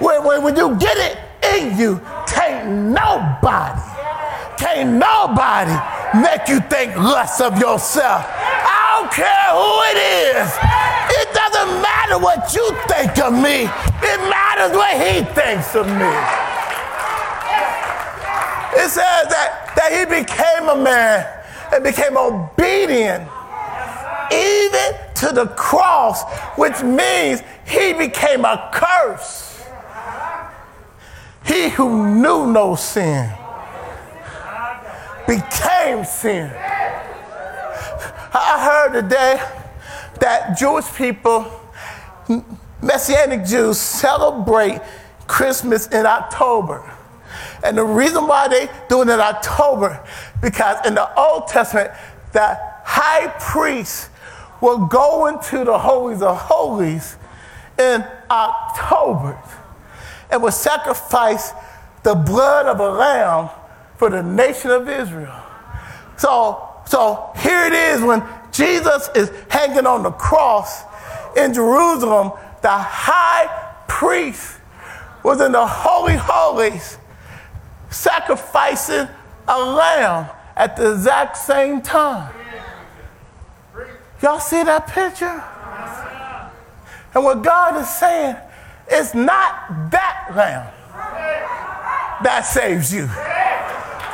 When, 0.01 0.23
when, 0.23 0.45
when 0.45 0.57
you 0.57 0.79
get 0.79 0.97
it 0.97 1.19
in 1.59 1.77
you, 1.77 2.01
can't 2.29 2.93
nobody, 2.95 3.83
can't 4.57 4.95
nobody 4.95 5.75
make 6.23 6.47
you 6.47 6.61
think 6.71 6.95
less 6.95 7.41
of 7.41 7.59
yourself. 7.59 8.27
I 8.31 9.01
don't 9.01 9.11
care 9.11 9.51
who 9.59 9.83
it 9.91 9.99
is. 10.39 10.84
Matter 11.85 12.19
what 12.19 12.55
you 12.55 12.67
think 12.89 13.19
of 13.19 13.33
me. 13.35 13.69
It 14.03 14.21
matters 14.33 14.73
what 14.75 14.95
he 14.97 15.23
thinks 15.35 15.75
of 15.77 15.87
me. 15.87 16.13
It 18.81 18.89
says 18.89 19.29
that, 19.29 19.73
that 19.77 19.91
he 19.93 20.05
became 20.05 20.69
a 20.69 20.77
man 20.83 21.27
and 21.73 21.85
became 21.85 22.17
obedient 22.17 23.29
even 24.33 24.95
to 25.15 25.33
the 25.33 25.47
cross, 25.57 26.25
which 26.57 26.83
means 26.83 27.43
he 27.67 27.93
became 27.93 28.45
a 28.45 28.71
curse. 28.73 29.65
He 31.45 31.69
who 31.69 32.15
knew 32.15 32.51
no 32.51 32.75
sin 32.75 33.31
became 35.27 36.05
sin. 36.05 36.51
I 38.37 38.61
heard 38.65 39.01
today 39.01 39.41
that 40.21 40.57
Jewish 40.59 40.93
people, 40.95 41.45
Messianic 42.83 43.45
Jews, 43.45 43.79
celebrate 43.79 44.81
Christmas 45.27 45.87
in 45.89 46.07
October. 46.07 46.91
And 47.63 47.79
the 47.79 47.85
reason 47.85 48.27
why 48.27 48.49
they 48.49 48.69
do 48.89 49.03
it 49.03 49.09
in 49.09 49.21
October, 49.21 50.05
because 50.43 50.85
in 50.87 50.95
the 50.95 51.19
Old 51.19 51.49
Testament, 51.49 51.91
the 52.33 52.59
high 52.85 53.29
priest 53.41 54.11
will 54.61 54.87
go 54.87 55.27
into 55.27 55.65
the 55.65 55.79
holies 55.79 56.23
of 56.23 56.37
holies 56.37 57.17
in 57.79 58.05
October 58.31 59.39
and 60.31 60.43
will 60.43 60.53
sacrifice 60.53 61.53
the 62.03 62.15
blood 62.15 62.67
of 62.67 62.81
a 62.81 62.91
lamb 62.91 63.49
for 63.97 64.11
the 64.11 64.23
nation 64.23 64.71
of 64.71 64.89
Israel. 64.89 65.43
So, 66.17 66.69
so 66.87 67.33
here 67.39 67.67
it 67.67 67.73
is 67.73 68.03
when 68.03 68.23
Jesus 68.53 69.09
is 69.15 69.31
hanging 69.49 69.87
on 69.87 70.03
the 70.03 70.11
cross 70.13 70.83
in 71.37 71.53
Jerusalem, 71.55 72.33
the 72.63 72.71
high 72.71 73.75
priest 73.89 74.59
was 75.23 75.41
in 75.41 75.53
the 75.53 75.67
holy 75.67 76.17
holies 76.17 76.99
sacrificing 77.91 79.09
a 79.49 79.59
lamb 79.59 80.29
at 80.57 80.77
the 80.77 80.93
exact 80.93 81.37
same 81.37 81.81
time. 81.81 82.33
Y'all 84.23 84.41
see 84.41 84.63
that 84.63 84.87
picture? 84.89 85.43
And 87.15 87.25
what 87.25 87.43
God 87.43 87.81
is 87.81 87.89
saying 87.89 88.37
is 88.91 89.15
not 89.15 89.91
that 89.91 90.33
lamb 90.35 90.73
that 92.23 92.43
saves 92.43 92.93
you. 92.93 93.09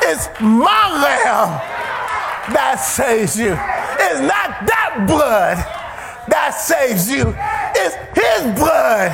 It's 0.02 0.28
my 0.40 0.88
lamb 1.02 1.60
that 2.52 2.76
saves 2.76 3.38
you. 3.38 3.52
It's 3.52 4.20
not 4.20 4.66
that 4.66 5.04
blood 5.06 5.79
that 6.30 6.50
saves 6.50 7.10
you. 7.10 7.34
It's 7.76 7.94
his 8.14 8.54
blood 8.58 9.10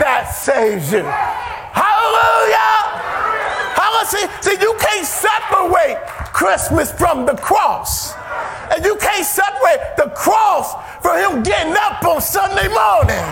that 0.00 0.24
saves 0.34 0.92
you. 0.92 1.04
Hallelujah. 1.04 2.84
See, 4.04 4.26
see, 4.42 4.60
you 4.60 4.76
can't 4.78 5.06
separate 5.06 5.96
Christmas 6.34 6.92
from 6.92 7.24
the 7.24 7.36
cross. 7.36 8.12
And 8.70 8.84
you 8.84 8.96
can't 8.96 9.24
separate 9.24 9.96
the 9.96 10.12
cross 10.14 10.76
from 11.00 11.16
him 11.16 11.42
getting 11.42 11.72
up 11.72 12.04
on 12.04 12.20
Sunday 12.20 12.68
morning. 12.68 13.24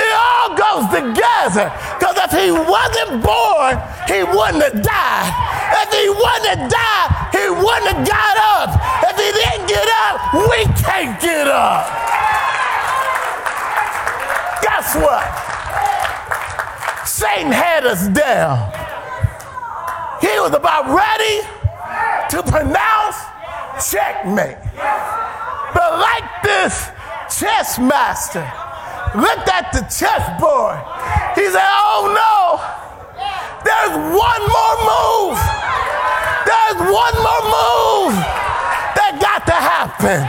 It 0.00 0.12
all 0.16 0.56
goes 0.56 0.88
together. 0.88 1.68
Because 2.00 2.16
if 2.24 2.32
he 2.32 2.50
wasn't 2.50 3.20
born, 3.20 3.76
he 4.08 4.24
wouldn't 4.24 4.64
have 4.64 4.80
died. 4.80 5.28
If 5.84 5.92
he 5.92 6.08
wouldn't 6.08 6.56
have 6.56 6.70
died, 6.72 7.08
he 7.36 7.44
wouldn't 7.52 7.92
have 7.92 8.08
got 8.08 8.36
up. 8.56 8.80
If 9.12 9.16
he 9.20 9.28
didn't 9.28 9.68
get 9.68 9.88
up, 10.08 10.32
we 10.32 10.64
can't 10.80 11.20
get 11.20 11.48
up. 11.48 12.07
Guess 14.78 14.94
what? 15.02 15.26
Satan 17.04 17.50
had 17.50 17.84
us 17.84 18.06
down. 18.14 18.70
He 20.20 20.30
was 20.38 20.54
about 20.54 20.86
ready 20.86 21.42
to 22.30 22.38
pronounce 22.46 23.18
checkmate. 23.90 24.54
But 25.74 25.98
like 25.98 26.30
this 26.44 26.94
chess 27.26 27.80
master 27.80 28.46
looked 29.18 29.50
at 29.50 29.74
the 29.74 29.82
chessboard, 29.90 30.78
he 31.34 31.50
said, 31.50 31.70
Oh 31.82 32.06
no, 32.14 32.62
there's 33.66 33.98
one 34.14 34.42
more 34.46 34.78
move. 34.86 35.42
There's 36.46 36.78
one 36.86 37.16
more 37.18 37.44
move 37.50 38.14
that 38.94 39.18
got 39.18 39.42
to 39.42 39.58
happen. 39.58 40.22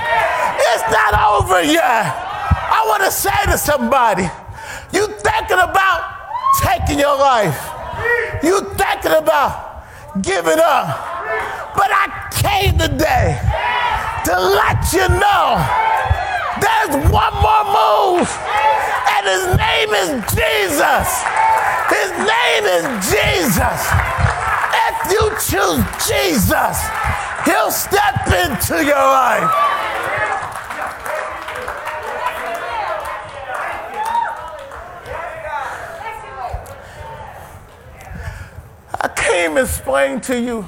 It's 0.74 0.90
not 0.90 1.38
over 1.38 1.62
yet. 1.62 2.29
I 2.80 2.88
want 2.88 3.04
to 3.04 3.12
say 3.12 3.36
to 3.52 3.58
somebody, 3.58 4.24
you 4.94 5.08
thinking 5.20 5.60
about 5.60 6.00
taking 6.64 6.98
your 6.98 7.18
life. 7.20 7.60
You 8.42 8.64
thinking 8.80 9.20
about 9.20 9.84
giving 10.24 10.64
up. 10.64 10.88
But 11.76 11.92
I 11.92 12.08
came 12.32 12.80
today 12.80 13.36
to 14.32 14.34
let 14.40 14.80
you 14.96 15.04
know 15.12 15.60
there's 16.64 16.96
one 17.12 17.36
more 17.44 17.68
move, 17.68 18.32
and 19.12 19.28
his 19.28 19.44
name 19.60 19.92
is 20.00 20.10
Jesus. 20.32 21.08
His 21.92 22.16
name 22.16 22.64
is 22.64 22.84
Jesus. 23.12 23.80
If 24.88 24.96
you 25.12 25.24
choose 25.52 25.84
Jesus, 26.08 26.80
he'll 27.44 27.76
step 27.76 28.24
into 28.40 28.86
your 28.88 29.04
life. 29.04 29.79
I 39.02 39.08
can't 39.08 39.58
explain 39.58 40.20
to 40.22 40.40
you 40.40 40.68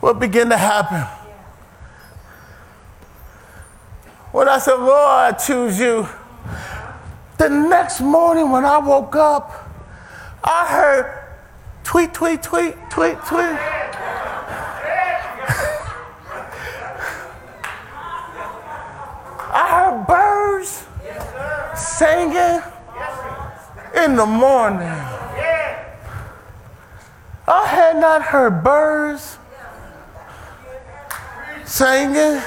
what 0.00 0.18
began 0.18 0.48
to 0.48 0.56
happen. 0.56 1.02
When 4.32 4.48
I 4.48 4.58
said, 4.58 4.76
Lord, 4.76 4.90
I 4.90 5.32
choose 5.32 5.78
you, 5.78 6.08
the 7.36 7.48
next 7.48 8.00
morning 8.00 8.50
when 8.50 8.64
I 8.64 8.78
woke 8.78 9.16
up, 9.16 9.68
I 10.42 10.66
heard 10.66 11.24
tweet, 11.84 12.14
tweet, 12.14 12.42
tweet, 12.42 12.74
tweet, 12.88 13.18
tweet. 13.26 13.58
I 19.52 19.66
heard 19.68 20.06
birds 20.06 20.86
singing 21.76 22.62
in 24.04 24.16
the 24.16 24.26
morning. 24.26 25.19
I 27.52 27.66
had 27.66 27.96
not 27.96 28.22
heard 28.22 28.62
birds 28.62 29.36
singing 31.64 32.40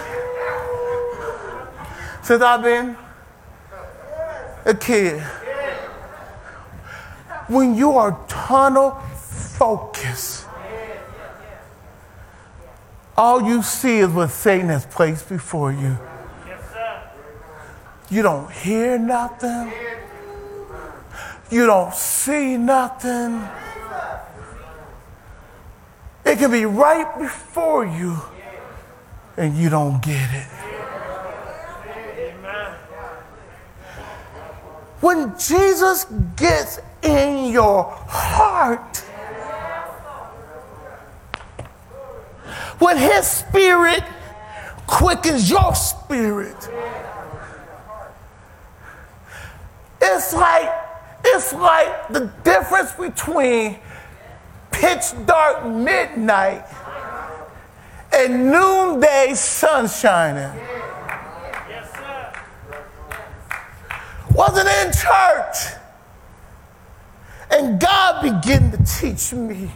since 2.21 2.41
I've 2.41 2.63
been 2.63 2.95
a 4.63 4.73
kid. 4.73 5.21
When 7.47 7.75
you 7.75 7.91
are 7.97 8.17
tunnel 8.29 8.91
focused, 8.91 10.47
all 13.17 13.43
you 13.43 13.61
see 13.61 13.99
is 13.99 14.07
what 14.07 14.29
Satan 14.29 14.69
has 14.69 14.85
placed 14.85 15.27
before 15.27 15.73
you. 15.73 15.97
You 18.09 18.21
don't 18.21 18.49
hear 18.49 18.97
nothing. 18.97 19.69
You 21.51 21.65
don't 21.65 21.93
see 21.93 22.55
nothing. 22.55 23.41
It 26.25 26.37
can 26.37 26.51
be 26.51 26.65
right 26.65 27.19
before 27.19 27.85
you 27.85 28.17
and 29.37 29.57
you 29.57 29.69
don't 29.69 30.01
get 30.01 30.33
it. 30.33 30.47
When 35.01 35.37
Jesus 35.37 36.05
gets 36.37 36.79
in 37.01 37.51
your 37.51 37.83
heart, 38.07 38.97
when 42.79 42.97
his 42.97 43.27
spirit 43.27 44.03
quickens 44.87 45.49
your 45.49 45.75
spirit, 45.75 46.55
it's 50.01 50.33
like 50.33 50.69
it's 51.25 51.53
like 51.53 52.07
the 52.09 52.31
difference 52.43 52.93
between 52.93 53.79
pitch 54.73 55.13
dark 55.25 55.65
midnight 55.65 56.65
and 58.13 58.51
noonday 58.51 59.33
sun 59.33 59.87
shining. 59.87 60.51
Wasn't 64.33 64.67
in 64.67 64.91
church. 64.91 65.79
And 67.51 67.79
God 67.79 68.23
began 68.23 68.71
to 68.71 68.83
teach 68.83 69.31
me. 69.31 69.71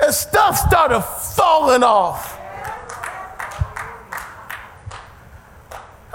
And 0.00 0.14
stuff 0.14 0.56
started 0.56 1.00
falling 1.00 1.82
off. 1.82 2.38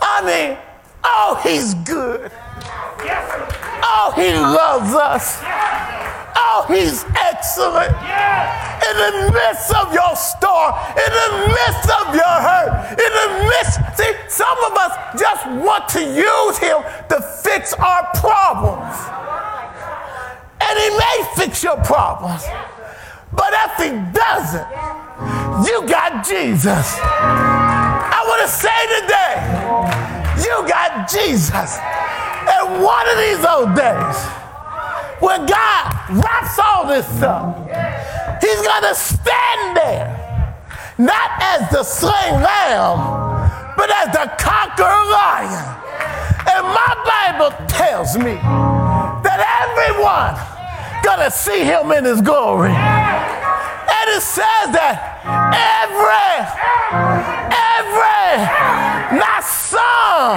I 0.01 0.25
mean, 0.25 0.57
oh, 1.03 1.39
he's 1.43 1.73
good. 1.73 2.31
Oh, 3.85 4.13
he 4.15 4.31
loves 4.31 4.93
us. 4.93 6.02
Oh, 6.35 6.65
he's 6.67 7.05
excellent. 7.15 7.93
In 8.83 8.95
the 8.97 9.31
midst 9.33 9.73
of 9.73 9.93
your 9.93 10.15
storm, 10.15 10.73
in 10.97 11.11
the 11.11 11.29
midst 11.47 11.89
of 11.89 12.13
your 12.13 12.35
hurt, 12.41 12.97
in 12.97 13.11
the 13.13 13.27
midst, 13.49 13.79
see, 13.97 14.13
some 14.29 14.57
of 14.65 14.73
us 14.77 14.93
just 15.19 15.45
want 15.63 15.87
to 15.89 16.01
use 16.01 16.57
him 16.57 16.81
to 17.09 17.21
fix 17.43 17.73
our 17.73 18.09
problems. 18.15 18.95
And 20.61 20.79
he 20.79 20.89
may 20.97 21.17
fix 21.35 21.63
your 21.63 21.77
problems. 21.83 22.43
But 23.31 23.53
if 23.53 23.71
he 23.77 23.89
doesn't, 24.13 24.67
you 25.67 25.87
got 25.87 26.25
Jesus. 26.25 26.97
I 27.01 28.23
want 28.27 28.41
to 28.41 28.47
say 28.47 28.79
today, 29.01 29.35
you 30.45 30.67
got 30.67 31.09
Jesus. 31.09 31.79
And 32.49 32.83
one 32.83 33.09
of 33.09 33.17
these 33.17 33.45
old 33.45 33.75
days, 33.75 34.42
when 35.23 35.45
God 35.45 35.85
wraps 36.11 36.59
all 36.59 36.85
this 36.85 37.07
up, 37.23 37.55
He's 38.43 38.61
going 38.61 38.83
to 38.83 38.93
stand 38.93 39.77
there, 39.77 40.59
not 40.97 41.31
as 41.39 41.71
the 41.71 41.83
slain 41.83 42.43
lamb, 42.43 43.73
but 43.77 43.89
as 43.89 44.11
the 44.11 44.29
conqueror 44.37 45.03
lion. 45.15 45.79
And 46.51 46.67
my 46.67 46.93
Bible 47.07 47.55
tells 47.67 48.17
me 48.17 48.35
that 49.23 49.39
everyone 49.63 50.35
gonna 51.03 51.31
see 51.31 51.63
him 51.63 51.91
in 51.93 52.03
his 52.03 52.21
glory. 52.21 52.71
And 52.71 54.09
it 54.11 54.21
says 54.21 54.75
that 54.75 55.23
every, 55.55 56.35
every, 57.55 58.43
not 59.17 59.43
some, 59.43 60.35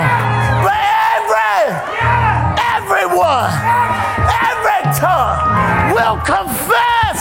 but 0.63 0.79
every, 1.19 1.75
everyone, 2.79 3.86
tongue 4.97 5.93
will 5.93 6.17
confess 6.25 7.21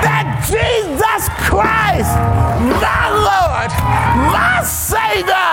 that 0.00 0.40
Jesus 0.48 1.28
Christ, 1.44 2.16
my 2.80 3.06
Lord, 3.12 3.70
my 4.32 4.64
Savior, 4.64 5.52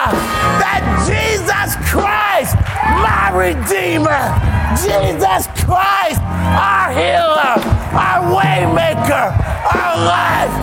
that 0.63 0.81
Jesus 1.03 1.75
Christ, 1.83 2.55
my 3.03 3.35
Redeemer, 3.35 4.23
Jesus 4.79 5.47
Christ, 5.59 6.23
our 6.55 6.87
healer, 6.95 7.59
our 7.91 8.19
waymaker, 8.31 9.27
our 9.67 9.95
life, 10.07 10.53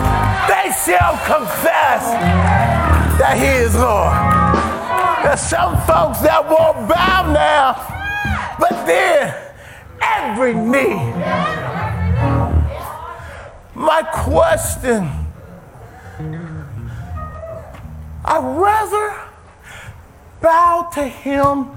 they 0.49 0.73
shall 0.73 1.17
confess 1.25 2.01
that 3.21 3.37
He 3.37 3.61
is 3.61 3.75
Lord. 3.75 4.13
There's 5.23 5.41
some 5.41 5.77
folks 5.85 6.21
that 6.21 6.41
won't 6.49 6.89
bow 6.89 7.31
now, 7.31 8.57
but 8.59 8.85
then 8.85 9.44
every 10.01 10.53
knee. 10.53 10.95
My 13.73 14.01
question 14.13 15.09
I'd 18.25 18.43
rather 18.43 19.15
bow 20.41 20.89
to 20.93 21.03
Him 21.03 21.69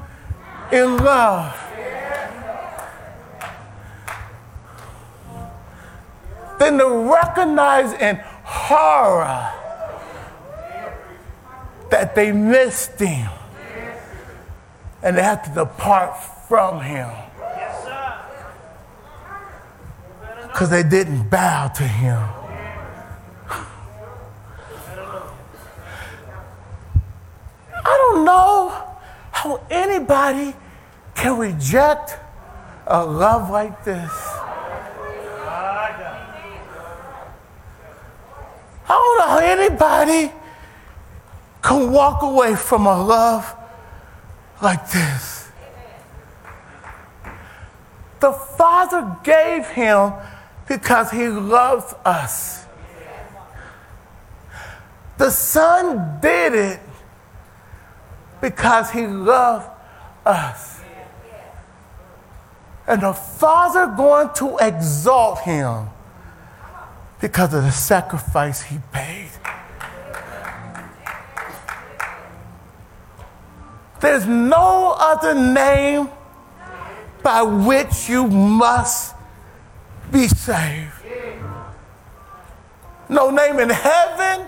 in 0.72 0.96
love. 0.98 1.54
Than 6.58 6.78
to 6.78 6.88
recognize 7.12 7.92
in 7.92 8.16
horror 8.42 9.52
that 11.90 12.14
they 12.14 12.32
missed 12.32 12.98
him 12.98 13.30
and 15.02 15.16
they 15.16 15.22
have 15.22 15.42
to 15.44 15.50
depart 15.54 16.20
from 16.48 16.80
him 16.80 17.08
because 20.58 20.70
they 20.70 20.82
didn't 20.82 21.30
bow 21.30 21.68
to 21.68 21.84
him. 21.84 22.18
I 27.70 27.96
don't 27.96 28.24
know 28.24 28.72
how 29.30 29.64
anybody 29.70 30.56
can 31.14 31.38
reject 31.38 32.16
a 32.88 33.06
love 33.06 33.50
like 33.50 33.84
this. 33.84 34.10
I 38.84 38.88
don't 38.88 39.18
know 39.18 39.28
how 39.28 39.38
anybody 39.38 40.32
can 41.62 41.92
walk 41.92 42.22
away 42.22 42.56
from 42.56 42.86
a 42.86 43.00
love 43.00 43.54
like 44.60 44.90
this. 44.90 45.52
The 48.18 48.32
Father 48.32 49.16
gave 49.22 49.64
him 49.68 50.14
because 50.68 51.10
he 51.10 51.28
loves 51.28 51.94
us. 52.04 52.66
The 55.16 55.30
Son 55.30 56.18
did 56.20 56.54
it 56.54 56.80
because 58.40 58.90
he 58.90 59.06
loved 59.06 59.68
us. 60.24 60.80
And 62.86 63.02
the 63.02 63.12
Father 63.12 63.86
going 63.96 64.30
to 64.36 64.56
exalt 64.58 65.40
him 65.40 65.88
because 67.20 67.52
of 67.52 67.64
the 67.64 67.70
sacrifice 67.70 68.62
he 68.62 68.78
paid. 68.92 69.28
There's 74.00 74.26
no 74.26 74.94
other 74.96 75.34
name 75.34 76.08
by 77.22 77.42
which 77.42 78.08
you 78.08 78.28
must 78.28 79.14
be 80.10 80.28
saved. 80.28 80.92
No 83.08 83.30
name 83.30 83.58
in 83.58 83.70
heaven, 83.70 84.46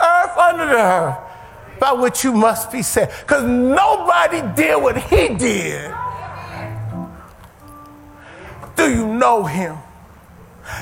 earth, 0.00 0.36
under 0.36 0.66
the 0.66 0.74
earth 0.74 1.18
by 1.80 1.92
which 1.92 2.22
you 2.22 2.32
must 2.32 2.70
be 2.70 2.82
saved. 2.82 3.10
Because 3.22 3.44
nobody 3.44 4.40
did 4.54 4.80
what 4.80 4.96
he 4.96 5.34
did. 5.34 5.92
Do 8.76 8.90
you 8.90 9.06
know 9.06 9.44
him? 9.44 9.76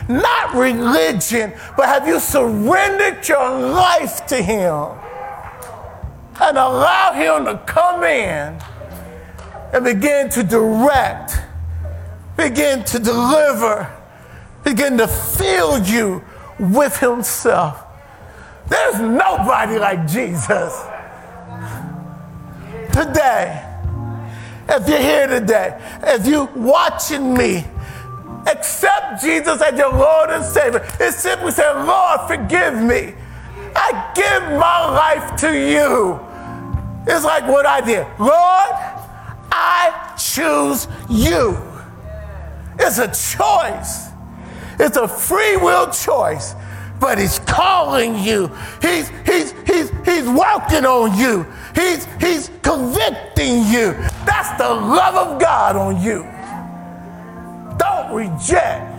Not 0.09 0.55
religion, 0.55 1.53
but 1.77 1.87
have 1.87 2.07
you 2.07 2.21
surrendered 2.21 3.27
your 3.27 3.59
life 3.73 4.27
to 4.27 4.43
him 4.43 4.99
and 6.41 6.57
allow 6.57 7.13
him 7.13 7.45
to 7.47 7.59
come 7.67 8.05
in 8.05 8.61
and 9.73 9.85
begin 9.85 10.29
to 10.31 10.43
direct, 10.43 11.41
begin 12.41 12.83
to 12.85 12.99
deliver, 12.99 13.91
begin 14.65 14.97
to 14.99 15.07
fill 15.07 15.79
you 15.85 16.25
with 16.59 16.97
Himself. 16.99 17.85
There's 18.69 19.01
nobody 19.01 19.79
like 19.79 20.07
Jesus. 20.09 20.73
Today, 22.93 23.67
if 24.69 24.89
you're 24.89 24.99
here 24.99 25.27
today, 25.27 25.79
if 26.03 26.27
you're 26.27 26.51
watching 26.57 27.35
me, 27.35 27.65
accept 28.47 29.23
Jesus 29.23 29.61
as 29.61 29.79
your 29.79 29.93
Lord 29.93 30.31
and 30.31 30.45
Savior. 30.45 30.87
It's 30.99 31.19
simply 31.19 31.53
said, 31.53 31.85
Lord, 31.85 32.21
forgive 32.27 32.75
me. 32.75 33.15
I 33.77 34.13
give 34.15 34.59
my 34.59 34.89
life 34.91 35.37
to 35.41 35.53
you. 35.53 36.19
It's 37.07 37.25
like 37.25 37.47
what 37.47 37.67
I 37.67 37.81
did. 37.81 38.07
Lord, 38.19 38.71
I 39.53 40.15
choose 40.17 40.89
you. 41.09 41.70
It's 42.81 42.99
a 42.99 43.09
choice. 43.09 44.09
It's 44.79 44.97
a 44.97 45.07
free 45.07 45.57
will 45.57 45.91
choice, 45.91 46.55
but 46.99 47.19
he's 47.19 47.39
calling 47.41 48.19
you. 48.19 48.51
He's 48.81 49.11
he's 49.27 49.53
he's 49.67 49.91
he's 50.05 50.27
working 50.27 50.87
on 50.87 51.17
you. 51.19 51.47
He's 51.75 52.07
he's 52.19 52.51
convicting 52.63 53.67
you. 53.67 53.93
That's 54.25 54.57
the 54.57 54.69
love 54.69 55.15
of 55.15 55.39
God 55.41 55.77
on 55.77 56.01
you. 56.03 56.27
Don't 57.79 58.15
reject 58.15 58.95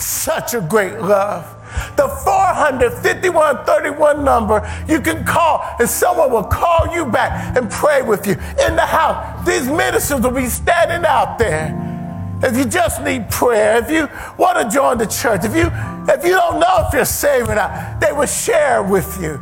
such 0.00 0.54
a 0.54 0.60
great 0.62 0.98
love. 1.00 1.52
The 1.96 2.08
45131 2.08 4.24
number 4.24 4.62
you 4.88 5.00
can 5.00 5.24
call 5.24 5.62
and 5.78 5.88
someone 5.88 6.32
will 6.32 6.44
call 6.44 6.88
you 6.94 7.06
back 7.06 7.56
and 7.56 7.70
pray 7.70 8.02
with 8.02 8.26
you 8.26 8.32
in 8.66 8.76
the 8.76 8.86
house. 8.86 9.46
These 9.46 9.68
ministers 9.68 10.20
will 10.22 10.30
be 10.30 10.46
standing 10.46 11.04
out 11.06 11.38
there. 11.38 11.95
If 12.42 12.56
you 12.56 12.66
just 12.66 13.02
need 13.02 13.30
prayer, 13.30 13.78
if 13.82 13.90
you 13.90 14.08
want 14.36 14.58
to 14.58 14.74
join 14.74 14.98
the 14.98 15.06
church, 15.06 15.44
if 15.44 15.54
you 15.56 15.70
if 16.08 16.24
you 16.24 16.32
don't 16.32 16.60
know 16.60 16.86
if 16.86 16.92
you're 16.92 17.04
saved 17.04 17.48
or 17.48 17.54
not, 17.54 18.00
they 18.00 18.12
will 18.12 18.26
share 18.26 18.82
with 18.82 19.20
you. 19.20 19.38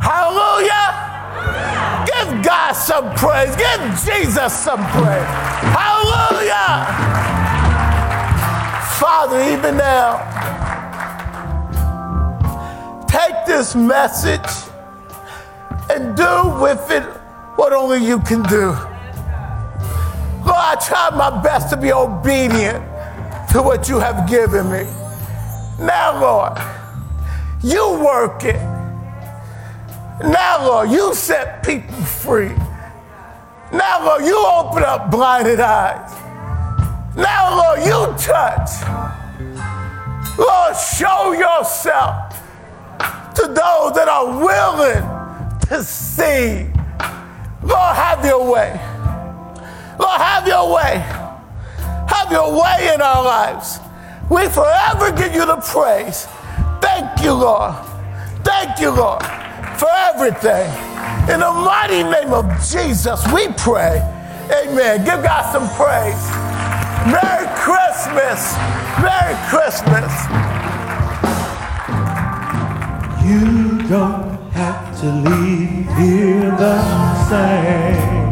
Hallelujah! 0.00 1.14
Give 2.06 2.44
God 2.44 2.72
some 2.72 3.14
praise. 3.14 3.56
Give 3.56 3.80
Jesus 4.04 4.52
some 4.52 4.78
praise. 4.90 5.26
Hallelujah! 5.74 6.86
Father, 9.00 9.40
even 9.52 9.76
now, 9.76 10.18
take 13.06 13.46
this 13.46 13.74
message 13.74 14.70
and 15.90 16.16
do 16.16 16.58
with 16.60 16.90
it 16.90 17.02
what 17.56 17.72
only 17.72 18.04
you 18.04 18.20
can 18.20 18.42
do. 18.44 18.76
Lord, 20.46 20.58
I 20.58 20.76
tried 20.76 21.16
my 21.16 21.42
best 21.42 21.70
to 21.70 21.76
be 21.76 21.92
obedient 21.92 22.78
to 23.50 23.62
what 23.62 23.88
you 23.88 23.98
have 23.98 24.28
given 24.28 24.70
me. 24.70 24.84
Now, 25.80 26.20
Lord, 26.20 26.58
you 27.62 28.04
work 28.04 28.44
it. 28.44 28.60
Now, 30.22 30.64
Lord, 30.64 30.90
you 30.90 31.14
set 31.14 31.64
people 31.64 31.94
free. 31.96 32.54
Now, 33.72 34.04
Lord, 34.04 34.24
you 34.24 34.38
open 34.46 34.84
up 34.84 35.10
blinded 35.10 35.58
eyes. 35.58 36.12
Now, 37.16 37.56
Lord, 37.56 37.80
you 37.80 38.14
touch. 38.16 38.70
Lord, 40.38 40.76
show 40.76 41.32
yourself 41.32 42.40
to 43.34 43.42
those 43.48 43.92
that 43.94 44.06
are 44.08 44.38
willing 44.38 45.58
to 45.68 45.82
see. 45.82 46.70
Lord, 47.62 47.96
have 47.96 48.24
your 48.24 48.50
way. 48.50 48.80
Lord, 49.98 50.20
have 50.20 50.46
your 50.46 50.74
way. 50.74 50.98
Have 52.08 52.30
your 52.30 52.52
way 52.52 52.92
in 52.94 53.00
our 53.00 53.24
lives. 53.24 53.78
We 54.30 54.48
forever 54.48 55.12
give 55.12 55.34
you 55.34 55.46
the 55.46 55.56
praise. 55.56 56.26
Thank 56.80 57.22
you, 57.22 57.32
Lord. 57.32 57.74
Thank 58.42 58.80
you, 58.80 58.90
Lord, 58.90 59.22
for 59.78 59.88
everything. 59.90 60.70
In 61.32 61.40
the 61.40 61.50
mighty 61.50 62.02
name 62.02 62.32
of 62.32 62.46
Jesus, 62.70 63.24
we 63.32 63.48
pray. 63.58 63.98
Amen. 64.50 65.04
Give 65.04 65.22
God 65.22 65.50
some 65.52 65.68
praise. 65.74 66.22
Merry 67.10 67.46
Christmas. 67.56 68.54
Merry 69.02 69.34
Christmas. 69.50 70.12
You 73.26 73.88
don't 73.88 74.38
have 74.52 75.00
to 75.00 75.06
leave 75.28 75.86
here 75.96 76.50
the 76.50 77.28
same. 77.28 78.25